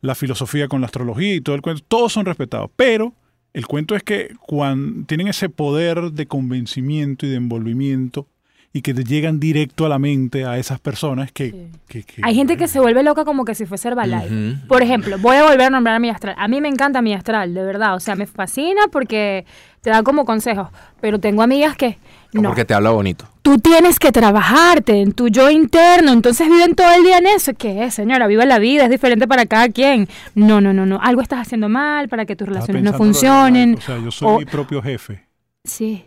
la 0.00 0.14
filosofía 0.14 0.68
con 0.68 0.80
la 0.80 0.86
astrología 0.86 1.34
y 1.34 1.40
todo 1.40 1.54
el 1.54 1.62
cuento. 1.62 1.82
Todos 1.86 2.12
son 2.12 2.24
respetados. 2.26 2.70
Pero 2.76 3.12
el 3.56 3.66
cuento 3.66 3.96
es 3.96 4.02
que 4.02 4.34
cuando 4.40 5.06
tienen 5.06 5.28
ese 5.28 5.48
poder 5.48 6.12
de 6.12 6.26
convencimiento 6.26 7.24
y 7.26 7.30
de 7.30 7.36
envolvimiento 7.36 8.26
y 8.72 8.82
que 8.82 8.92
te 8.92 9.04
llegan 9.04 9.40
directo 9.40 9.86
a 9.86 9.88
la 9.88 9.98
mente 9.98 10.44
a 10.44 10.58
esas 10.58 10.78
personas 10.78 11.32
que... 11.32 11.68
que- 11.88 12.02
que- 12.02 12.20
Hay 12.22 12.34
gente 12.34 12.58
que 12.58 12.68
se 12.68 12.78
vuelve 12.78 13.02
loca 13.02 13.24
como 13.24 13.46
que 13.46 13.54
si 13.54 13.64
fuese 13.64 13.88
Herbalife. 13.88 14.28
Por 14.68 14.82
ejemplo, 14.82 15.16
voy 15.18 15.36
a 15.36 15.44
volver 15.44 15.62
a 15.62 15.70
nombrar 15.70 15.96
a 15.96 15.98
mi 15.98 16.10
astral. 16.10 16.34
A 16.38 16.46
mí 16.48 16.60
me 16.60 16.68
encanta 16.68 17.00
mi 17.00 17.14
astral, 17.14 17.54
de 17.54 17.62
verdad. 17.64 17.94
O 17.94 18.00
sea, 18.00 18.14
me 18.16 18.26
fascina 18.26 18.82
porque 18.92 19.46
te 19.80 19.88
da 19.88 20.02
como 20.02 20.26
consejos. 20.26 20.68
Pero 21.00 21.18
tengo 21.18 21.42
amigas 21.42 21.74
que 21.76 21.96
O 22.34 22.40
no. 22.42 22.48
Porque 22.50 22.64
te 22.64 22.74
habla 22.74 22.90
bonito. 22.90 23.26
Tú 23.42 23.58
tienes 23.58 23.98
que 23.98 24.10
trabajarte 24.12 25.00
en 25.00 25.12
tu 25.12 25.28
yo 25.28 25.50
interno, 25.50 26.12
entonces 26.12 26.48
viven 26.48 26.74
todo 26.74 26.92
el 26.94 27.02
día 27.04 27.18
en 27.18 27.26
eso. 27.26 27.52
¿Qué 27.54 27.84
es, 27.84 27.94
señora? 27.94 28.26
Viva 28.26 28.44
la 28.44 28.58
vida, 28.58 28.84
es 28.84 28.90
diferente 28.90 29.28
para 29.28 29.46
cada 29.46 29.68
quien. 29.68 30.08
No, 30.34 30.60
no, 30.60 30.72
no, 30.72 30.84
no. 30.86 30.98
Algo 31.00 31.20
estás 31.22 31.40
haciendo 31.40 31.68
mal 31.68 32.08
para 32.08 32.26
que 32.26 32.34
tus 32.36 32.48
relaciones 32.48 32.82
no 32.82 32.92
funcionen. 32.92 33.74
O 33.76 33.80
sea, 33.80 33.98
yo 33.98 34.10
soy 34.10 34.28
O- 34.28 34.38
mi 34.38 34.44
propio 34.46 34.82
jefe. 34.82 35.24
Sí. 35.64 36.04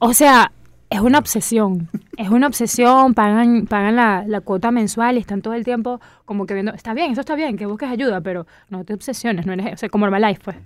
O 0.00 0.12
sea, 0.14 0.50
es 0.90 1.00
una 1.00 1.18
obsesión. 1.18 1.88
Es 2.16 2.28
una 2.28 2.46
obsesión. 2.48 3.14
Pagan, 3.14 3.66
pagan 3.66 3.96
la, 3.96 4.24
la 4.26 4.40
cuota 4.40 4.70
mensual 4.70 5.16
y 5.16 5.20
están 5.20 5.42
todo 5.42 5.54
el 5.54 5.64
tiempo 5.64 6.00
como 6.24 6.46
que 6.46 6.54
viendo. 6.54 6.72
Está 6.74 6.92
bien, 6.94 7.12
eso 7.12 7.20
está 7.20 7.34
bien, 7.36 7.56
que 7.56 7.66
busques 7.66 7.88
ayuda, 7.88 8.20
pero 8.20 8.46
no 8.68 8.84
te 8.84 8.94
obsesiones. 8.94 9.46
No 9.46 9.52
eres, 9.52 9.74
o 9.74 9.76
sea, 9.76 9.88
como 9.88 10.06
Herbalife, 10.06 10.40
pues. 10.44 10.56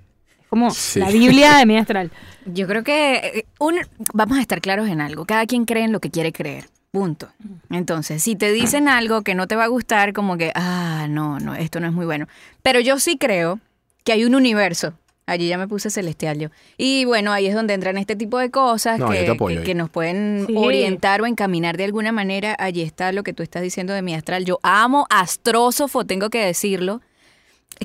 Como 0.49 0.71
Sí. 0.71 1.01
la 1.01 1.11
Biblia 1.11 1.57
de 1.59 1.67
mi 1.67 1.77
astral. 1.77 2.11
yo 2.47 2.67
creo 2.67 2.83
que 2.85 3.17
eh, 3.17 3.45
un, 3.59 3.79
vamos 4.15 4.39
a 4.39 4.41
estar 4.41 4.61
claros 4.61 4.89
en 4.89 5.01
algo. 5.01 5.25
Cada 5.27 5.47
quien 5.47 5.65
cree 5.65 5.85
en 5.85 5.93
lo 5.93 6.01
que 6.01 6.11
quiere 6.11 6.33
creer. 6.33 6.65
Punto. 6.91 7.29
Entonces, 7.71 8.23
si 8.23 8.35
te 8.35 8.51
dicen 8.51 8.89
algo 8.89 9.23
que 9.23 9.35
no 9.35 9.47
te 9.47 9.57
va 9.57 9.65
a 9.65 9.69
gustar, 9.69 10.15
como 10.15 10.39
que, 10.39 10.53
ah, 10.55 11.07
no, 11.11 11.39
no, 11.39 11.55
esto 11.55 11.81
no 11.81 11.87
es 11.87 11.93
muy 11.93 12.07
bueno. 12.07 12.27
Pero 12.63 12.81
yo 12.81 12.99
sí 12.99 13.19
creo 13.19 13.61
que 14.05 14.13
hay 14.13 14.25
un 14.25 14.35
universo. 14.35 14.95
Allí 15.27 15.47
ya 15.49 15.59
me 15.59 15.69
puse 15.69 15.91
celestial 15.91 16.39
yo. 16.39 16.49
Y 16.79 17.05
bueno, 17.05 17.31
ahí 17.33 17.47
es 17.47 17.55
donde 17.55 17.75
entran 17.75 17.99
este 17.99 18.17
tipo 18.17 18.39
de 18.39 18.51
cosas 18.51 18.99
No, 18.99 19.11
que, 19.11 19.75
nos 19.75 19.91
pueden 19.91 20.47
Sí. 20.47 20.55
orientar 20.57 21.21
o 21.21 21.27
encaminar 21.27 21.77
de 21.77 21.85
alguna 21.85 22.11
manera. 22.13 22.57
Allí 22.59 22.81
está 22.81 23.13
lo 23.13 23.23
que 23.23 23.35
tú 23.35 23.43
estás 23.43 23.61
diciendo 23.61 23.93
de 23.93 24.01
mi 24.01 24.15
astral. 24.15 24.47
Yo 24.47 24.59
amo 24.63 25.07
astrósofo, 25.11 26.07
tengo 26.07 26.31
que 26.31 26.43
decirlo 26.43 27.03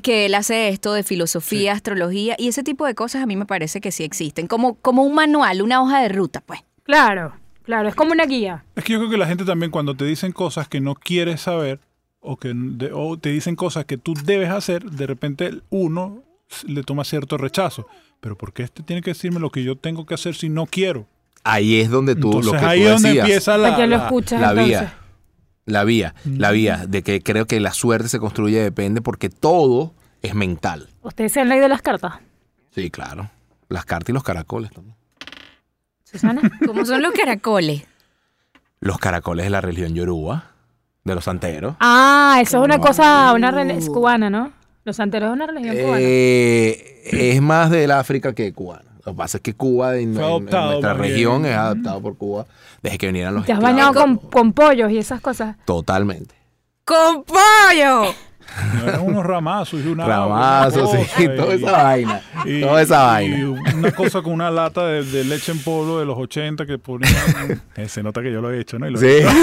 que 0.02 0.26
él 0.26 0.34
hace 0.34 0.68
esto 0.68 0.92
de 0.92 1.02
filosofía, 1.02 1.72
astrología 1.72 2.34
y 2.38 2.48
ese 2.48 2.62
tipo 2.62 2.84
de 2.86 2.94
cosas 2.94 3.22
a 3.22 3.26
mí 3.26 3.36
me 3.36 3.46
parece 3.46 3.80
que 3.80 3.92
sí 3.92 4.02
existen, 4.04 4.46
como, 4.46 4.74
como 4.76 5.02
un 5.04 5.14
manual, 5.14 5.62
una 5.62 5.80
hoja 5.82 6.00
de 6.02 6.08
ruta, 6.08 6.42
pues. 6.44 6.60
Claro, 6.82 7.34
claro, 7.62 7.88
es 7.88 7.94
como 7.94 8.12
una 8.12 8.26
guía. 8.26 8.64
Es 8.76 8.84
que 8.84 8.92
yo 8.94 8.98
creo 8.98 9.10
que 9.10 9.16
la 9.16 9.26
gente 9.26 9.44
también 9.44 9.70
cuando 9.70 9.94
te 9.94 10.04
dicen 10.04 10.32
cosas 10.32 10.68
que 10.68 10.80
no 10.80 10.94
quieres 10.94 11.42
saber 11.42 11.80
o 12.20 12.36
que 12.36 12.52
de- 12.54 12.90
o 12.92 13.16
te 13.18 13.28
dicen 13.30 13.54
cosas 13.56 13.84
que 13.84 13.96
tú 13.98 14.14
debes 14.24 14.50
hacer, 14.50 14.82
de 14.90 15.06
repente 15.06 15.50
uno 15.70 16.22
le 16.66 16.82
toma 16.82 17.04
cierto 17.04 17.36
rechazo. 17.38 17.86
Pero 18.20 18.36
¿por 18.36 18.52
qué 18.52 18.62
este 18.64 18.82
tiene 18.82 19.02
que 19.02 19.10
decirme 19.10 19.38
lo 19.40 19.50
que 19.50 19.62
yo 19.62 19.76
tengo 19.76 20.06
que 20.06 20.14
hacer 20.14 20.34
si 20.34 20.48
no 20.48 20.66
quiero? 20.66 21.06
Ahí 21.44 21.80
es 21.80 21.90
donde 21.90 22.14
tú, 22.16 22.28
Entonces 22.28 22.52
lo 22.52 22.58
que 22.58 22.64
ahí 22.64 22.80
tú 22.80 22.86
es 22.86 22.92
donde 22.94 23.08
decías. 23.10 23.26
empieza 23.26 23.52
¿Para 23.58 23.78
la, 23.78 23.86
lo 23.86 23.96
la- 23.98 24.04
escuchas 24.04 24.40
la 24.40 24.50
entonces? 24.50 24.80
vía. 24.80 24.98
La 25.66 25.84
vía, 25.84 26.14
la 26.24 26.50
vía, 26.50 26.84
de 26.86 27.02
que 27.02 27.22
creo 27.22 27.46
que 27.46 27.58
la 27.58 27.72
suerte 27.72 28.08
se 28.08 28.18
construye 28.18 28.62
depende 28.62 29.00
porque 29.00 29.30
todo 29.30 29.94
es 30.20 30.34
mental. 30.34 30.88
¿Ustedes 31.02 31.32
se 31.32 31.40
han 31.40 31.48
leído 31.48 31.68
las 31.68 31.82
cartas, 31.82 32.14
Sí, 32.74 32.90
claro. 32.90 33.30
Las 33.68 33.84
cartas 33.84 34.10
y 34.10 34.12
los 34.12 34.24
caracoles 34.24 34.70
también. 34.72 34.96
Susana? 36.02 36.42
¿Cómo 36.66 36.84
son 36.84 37.02
los 37.02 37.12
caracoles? 37.12 37.84
Los 38.80 38.98
caracoles 38.98 39.44
de 39.46 39.50
la 39.50 39.60
religión 39.60 39.94
yoruba, 39.94 40.50
de 41.04 41.14
los 41.14 41.24
santeros. 41.24 41.76
Ah, 41.80 42.38
eso 42.42 42.58
es 42.58 42.64
una 42.64 42.78
cosa, 42.78 43.32
una 43.32 43.62
es 43.72 43.88
cubana, 43.88 44.28
¿no? 44.28 44.52
Los 44.84 44.96
santeros 44.96 45.28
es 45.28 45.32
una 45.34 45.46
religión 45.46 45.76
cubana. 45.76 45.98
Eh, 46.00 47.02
es 47.04 47.40
más 47.40 47.70
del 47.70 47.90
África 47.90 48.34
que 48.34 48.52
cubana. 48.52 48.93
Lo 49.06 49.12
que 49.12 49.18
pasa 49.18 49.38
es 49.38 49.42
que 49.42 49.54
Cuba, 49.54 49.96
en, 49.96 50.14
en- 50.16 50.20
nuestra 50.44 50.76
bien. 50.78 50.98
región, 50.98 51.46
es 51.46 51.56
adaptado 51.56 52.00
por 52.00 52.16
Cuba 52.16 52.46
desde 52.82 52.98
que 52.98 53.06
vinieran 53.08 53.34
los 53.34 53.44
Te 53.46 53.52
has 53.52 53.58
esclavos. 53.58 53.76
bañado 53.76 53.94
con, 54.00 54.16
con 54.30 54.52
pollos 54.52 54.90
y 54.90 54.98
esas 54.98 55.20
cosas. 55.20 55.56
Totalmente. 55.64 56.34
¡Con 56.84 57.24
pollo! 57.24 58.12
No, 58.74 58.88
eran 58.88 59.00
unos 59.00 59.24
ramazos 59.24 59.80
y 59.82 59.88
una 59.88 60.06
Ramazos, 60.06 60.90
una 60.92 61.00
sí, 61.04 61.26
cosa, 61.26 61.34
toda 61.36 61.54
y- 61.54 61.62
esa 61.62 61.72
vaina. 61.82 62.20
y- 62.44 62.60
toda 62.60 62.82
esa 62.82 63.22
y 63.22 63.42
vaina. 63.42 63.74
una 63.76 63.90
cosa 63.92 64.22
con 64.22 64.32
una 64.34 64.50
lata 64.50 64.86
de, 64.86 65.02
de 65.02 65.24
leche 65.24 65.52
en 65.52 65.60
polvo 65.60 65.98
de 65.98 66.04
los 66.04 66.18
80 66.18 66.66
que 66.66 66.78
ponían. 66.78 67.12
Eh, 67.76 67.88
se 67.88 68.02
nota 68.02 68.22
que 68.22 68.30
yo 68.30 68.40
lo 68.40 68.52
he 68.52 68.60
hecho, 68.60 68.78
¿no? 68.78 68.86
Y 68.86 68.90
lo 68.92 69.00
he 69.00 69.22
Sí. 69.22 69.28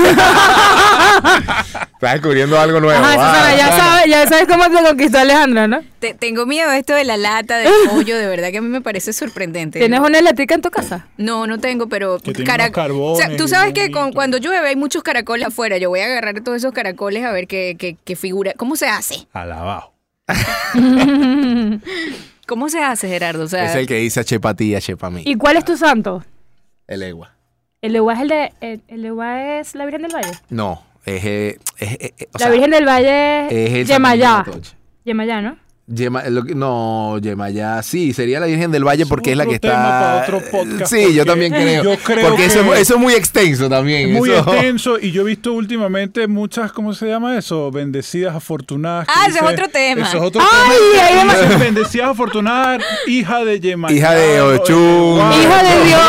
Estás 2.01 2.13
descubriendo 2.13 2.59
algo 2.59 2.79
nuevo. 2.79 2.99
Ajá, 2.99 3.13
Susana, 3.13 3.47
ah, 3.47 3.55
ya 3.55 3.67
sabes, 3.77 4.05
ya 4.09 4.27
sabes 4.27 4.47
cómo 4.47 4.63
te 4.75 4.83
conquistó 4.83 5.19
Alejandra, 5.19 5.67
¿no? 5.67 5.81
Te- 5.99 6.15
tengo 6.15 6.47
miedo 6.47 6.71
de 6.71 6.79
esto 6.79 6.95
de 6.95 7.03
la 7.03 7.15
lata 7.15 7.59
de 7.59 7.69
pollo, 7.91 8.17
de 8.17 8.25
verdad 8.25 8.49
que 8.49 8.57
a 8.57 8.61
mí 8.63 8.69
me 8.69 8.81
parece 8.81 9.13
sorprendente. 9.13 9.77
¿Tienes 9.77 9.99
una 9.99 10.17
eléctrica 10.17 10.55
en 10.55 10.61
tu 10.63 10.71
casa? 10.71 11.05
No, 11.17 11.45
no 11.45 11.59
tengo, 11.59 11.89
pero 11.89 12.17
Que 12.17 12.33
tiene 12.33 12.49
cara- 12.49 12.63
unos 12.65 12.75
carbones 12.75 13.23
O 13.25 13.27
sea, 13.29 13.37
tú 13.37 13.47
sabes 13.47 13.73
que 13.75 13.91
con- 13.91 14.13
cuando 14.13 14.37
llueve 14.39 14.67
hay 14.69 14.75
muchos 14.75 15.03
caracoles 15.03 15.45
afuera. 15.49 15.77
Yo 15.77 15.89
voy 15.89 15.99
a 15.99 16.05
agarrar 16.05 16.41
todos 16.41 16.57
esos 16.57 16.73
caracoles 16.73 17.23
a 17.23 17.31
ver 17.31 17.45
qué, 17.45 17.75
qué- 17.77 17.95
qué 18.03 18.15
figura. 18.15 18.53
¿Cómo 18.57 18.75
se 18.75 18.87
hace? 18.87 19.27
Alabado. 19.31 19.91
¿Cómo 22.47 22.69
se 22.69 22.79
hace, 22.83 23.07
Gerardo? 23.07 23.43
O 23.43 23.47
sea, 23.47 23.65
Es 23.65 23.75
el 23.75 23.87
que 23.87 23.95
dice 23.95 24.25
chepa 24.25 24.49
a 24.49 24.53
ti, 24.55 24.75
chepa 24.79 25.07
a 25.07 25.09
mí. 25.11 25.21
¿Y 25.25 25.35
cuál 25.35 25.55
es 25.57 25.65
tu 25.65 25.77
santo? 25.77 26.23
El 26.87 27.03
egua. 27.03 27.31
¿El 27.81 27.95
Ewa 27.95 28.13
es 28.13 28.19
el 28.21 28.27
de. 28.27 28.53
El, 28.61 28.81
el 28.89 29.05
Ewa 29.05 29.59
es 29.59 29.73
la 29.75 29.85
Virgen 29.85 30.03
del 30.03 30.13
Valle? 30.13 30.31
No, 30.49 30.83
es, 31.05 31.25
eh, 31.25 31.57
es, 31.77 31.91
eh, 31.93 32.13
eh, 32.17 32.27
o 32.33 32.37
la 32.37 32.39
sea, 32.39 32.49
Virgen 32.49 32.71
del 32.71 32.85
Valle 32.87 33.47
es 33.47 33.73
es 33.73 33.87
Yemayá. 33.87 34.45
Yemayá, 35.03 35.41
¿no? 35.41 35.57
Yema- 35.87 36.23
lo 36.29 36.43
que- 36.45 36.55
no, 36.55 37.17
Yemayá, 37.17 37.83
sí, 37.83 38.13
sería 38.13 38.39
la 38.39 38.45
Virgen 38.45 38.71
del 38.71 38.85
Valle 38.87 39.05
porque 39.07 39.31
es 39.31 39.37
la 39.37 39.45
que 39.45 39.59
tema 39.59 39.73
está. 39.73 39.89
para 39.99 40.21
otro 40.37 40.41
podcast, 40.49 40.93
sí, 40.93 41.13
yo 41.13 41.25
también 41.25 41.51
creo. 41.51 41.83
yo 41.83 41.97
creo 42.01 42.29
porque 42.29 42.45
eso, 42.45 42.63
que- 42.63 42.69
es- 42.75 42.79
eso 42.81 42.93
es 42.95 42.99
muy 43.01 43.13
extenso 43.13 43.67
también. 43.67 44.13
Muy 44.13 44.29
eso- 44.31 44.39
extenso 44.53 44.99
y 44.99 45.11
yo 45.11 45.23
he 45.23 45.25
visto 45.25 45.51
últimamente 45.51 46.27
muchas, 46.27 46.71
¿cómo 46.71 46.93
se 46.93 47.07
llama 47.07 47.37
eso? 47.37 47.71
Bendecidas, 47.71 48.33
afortunadas. 48.35 49.05
Ah, 49.09 49.25
ese 49.27 49.39
es 49.39 49.43
otro 49.43 49.67
tema. 49.67 50.07
Eso 50.07 50.17
es 50.17 50.23
otro 50.23 50.41
Ay, 50.41 50.77
tema. 51.19 51.33
Dice, 51.33 51.55
Bendecidas, 51.57 52.09
afortunadas, 52.09 52.81
hija 53.07 53.43
de 53.43 53.59
Yemayá. 53.59 53.95
Hija 53.97 54.11
de 54.13 54.41
Ochun. 54.41 54.77
Wow. 54.77 55.17
Hijo 55.17 55.55
de 55.63 55.85
Dios. 55.87 56.01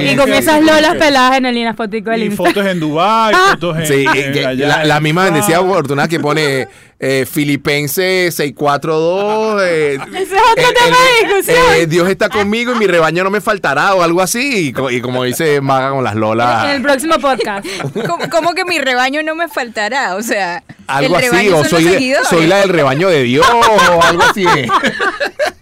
sí, 0.00 0.04
y 0.10 0.16
con 0.16 0.32
esas 0.34 0.60
lolas 0.62 0.96
peladas 0.96 1.38
en 1.38 1.46
el 1.46 1.56
inafotico 1.56 2.10
del 2.10 2.24
Y 2.24 2.30
fotos 2.30 2.66
en 2.66 2.78
Dubái, 2.78 3.34
fotos 3.52 3.78
en, 3.78 3.86
Sí, 3.86 4.04
en 4.12 4.32
que- 4.34 4.44
allá 4.46 4.66
la, 4.68 4.82
en 4.82 4.88
la 4.88 5.00
misma 5.00 5.24
bendecida 5.24 5.58
afortunada 5.58 6.08
que 6.08 6.20
pone 6.20 6.68
eh, 7.02 7.26
Filipenses 7.30 8.34
642. 8.34 9.62
eh, 9.64 9.98
Ese 10.14 10.22
es 10.36 10.42
otro 10.52 10.64
tema 10.84 10.96
de 10.98 11.26
discusión. 11.26 11.66
eh, 11.76 11.86
Dios 11.86 12.08
está 12.08 12.28
conmigo 12.28 12.74
y 12.74 12.78
mi 12.78 12.86
rebaño 12.86 13.24
no 13.24 13.30
me 13.30 13.40
faltará 13.40 13.94
o 13.94 14.02
algo 14.02 14.20
así. 14.20 14.68
Y, 14.68 14.72
co- 14.72 14.90
y 14.90 15.00
como 15.00 15.24
dice 15.24 15.60
Maga 15.62 15.90
con 15.90 16.04
las 16.04 16.12
En 16.12 16.18
el 16.18 16.20
lolas, 16.20 16.80
próximo 16.82 17.18
podcast. 17.18 17.66
¿cómo, 18.06 18.28
cómo 18.30 18.54
que 18.54 18.64
mi 18.66 18.78
rebaño 18.78 19.22
no 19.22 19.34
me 19.34 19.48
faltará? 19.48 20.14
O 20.16 20.22
sea, 20.22 20.62
algo 20.86 21.18
el 21.18 21.24
así. 21.34 21.48
O 21.48 21.64
soy, 21.64 21.84
de- 21.84 22.16
soy 22.28 22.46
la 22.46 22.58
del 22.58 22.68
rebaño 22.68 23.08
de 23.08 23.22
Dios 23.22 23.46
o 23.50 24.02
algo 24.02 24.22
así. 24.22 24.44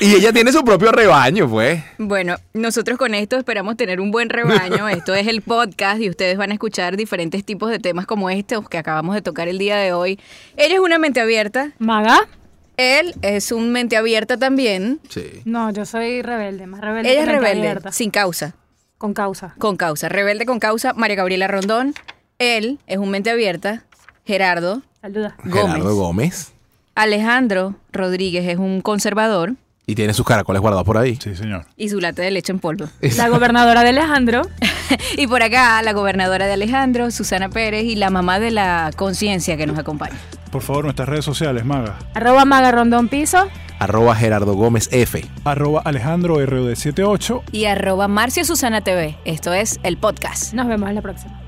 Y 0.00 0.14
ella 0.14 0.32
tiene 0.32 0.52
su 0.52 0.64
propio 0.64 0.92
rebaño, 0.92 1.48
pues. 1.48 1.82
Bueno, 1.98 2.36
nosotros 2.52 2.98
con 2.98 3.14
esto 3.14 3.36
esperamos 3.36 3.76
tener 3.76 4.00
un 4.00 4.10
buen 4.10 4.28
rebaño. 4.28 4.88
Esto 4.96 5.14
es 5.14 5.26
el 5.26 5.42
podcast 5.42 6.00
y 6.00 6.10
ustedes 6.10 6.36
van 6.36 6.50
a 6.50 6.54
escuchar 6.54 6.96
diferentes 6.96 7.44
tipos 7.44 7.70
de 7.70 7.78
temas 7.78 8.06
como 8.06 8.28
estos 8.30 8.68
que 8.68 8.78
acabamos 8.78 9.14
de 9.14 9.22
tocar 9.22 9.48
el 9.48 9.58
día 9.58 9.76
de 9.76 9.92
hoy. 9.92 10.18
Ella 10.56 10.74
es 10.74 10.80
una 10.80 10.98
mente 10.98 11.20
abierta. 11.20 11.72
¿Maga? 11.78 12.28
Él 12.76 13.14
es 13.22 13.52
un 13.52 13.72
mente 13.72 13.96
abierta 13.96 14.36
también. 14.36 15.00
Sí. 15.08 15.42
No, 15.44 15.70
yo 15.70 15.86
soy 15.86 16.20
rebelde, 16.22 16.66
más 16.66 16.80
rebelde. 16.80 17.10
Ella 17.10 17.20
que 17.20 17.22
es 17.22 17.26
mente 17.28 17.40
rebelde, 17.40 17.68
abierta. 17.68 17.92
sin 17.92 18.10
causa. 18.10 18.54
Con 18.98 19.14
causa. 19.14 19.54
Con 19.58 19.76
causa. 19.76 20.08
Rebelde 20.08 20.44
con 20.44 20.58
causa, 20.58 20.92
María 20.92 21.16
Gabriela 21.16 21.48
Rondón. 21.48 21.94
Él 22.38 22.78
es 22.86 22.98
un 22.98 23.10
mente 23.10 23.30
abierta. 23.30 23.84
Gerardo. 24.26 24.82
Saluda. 25.00 25.36
Gómez. 25.44 25.66
Gerardo 25.74 25.96
Gómez. 25.96 26.52
Alejandro 26.94 27.76
Rodríguez 27.92 28.46
es 28.46 28.58
un 28.58 28.80
conservador. 28.80 29.54
Y 29.88 29.94
tiene 29.94 30.12
sus 30.14 30.26
caracoles 30.26 30.60
guardados 30.60 30.84
por 30.84 30.98
ahí. 30.98 31.16
Sí, 31.22 31.36
señor. 31.36 31.64
Y 31.76 31.88
su 31.90 32.00
lata 32.00 32.20
de 32.22 32.32
leche 32.32 32.50
en 32.52 32.58
polvo. 32.58 32.86
La 33.16 33.28
gobernadora 33.28 33.82
de 33.84 33.90
Alejandro. 33.90 34.42
y 35.16 35.28
por 35.28 35.42
acá, 35.44 35.80
la 35.82 35.92
gobernadora 35.92 36.46
de 36.46 36.54
Alejandro, 36.54 37.10
Susana 37.12 37.48
Pérez, 37.50 37.84
y 37.84 37.94
la 37.94 38.10
mamá 38.10 38.40
de 38.40 38.50
la 38.50 38.90
conciencia 38.96 39.56
que 39.56 39.66
nos 39.66 39.78
acompaña. 39.78 40.16
Por 40.50 40.62
favor, 40.62 40.84
nuestras 40.84 41.08
redes 41.08 41.24
sociales, 41.24 41.64
Maga. 41.64 41.98
arroba 42.14 42.44
Maga 42.44 42.72
Rondón 42.72 43.08
Piso. 43.08 43.46
Arroba 43.78 44.16
Gerardo 44.16 44.54
Gómez 44.54 44.88
F. 44.90 45.24
Arroba 45.44 45.82
Alejandro 45.84 46.36
ROD78. 46.40 47.42
Y 47.52 47.66
arroba 47.66 48.08
Marcia 48.08 48.44
Susana 48.44 48.80
TV. 48.80 49.16
Esto 49.24 49.52
es 49.52 49.78
el 49.84 49.98
podcast. 49.98 50.52
Nos 50.54 50.66
vemos 50.66 50.88
en 50.88 50.94
la 50.96 51.02
próxima. 51.02 51.40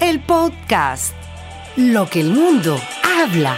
El 0.00 0.20
podcast. 0.20 1.14
Lo 1.76 2.08
que 2.08 2.22
el 2.22 2.30
mundo 2.30 2.80
habla. 3.22 3.56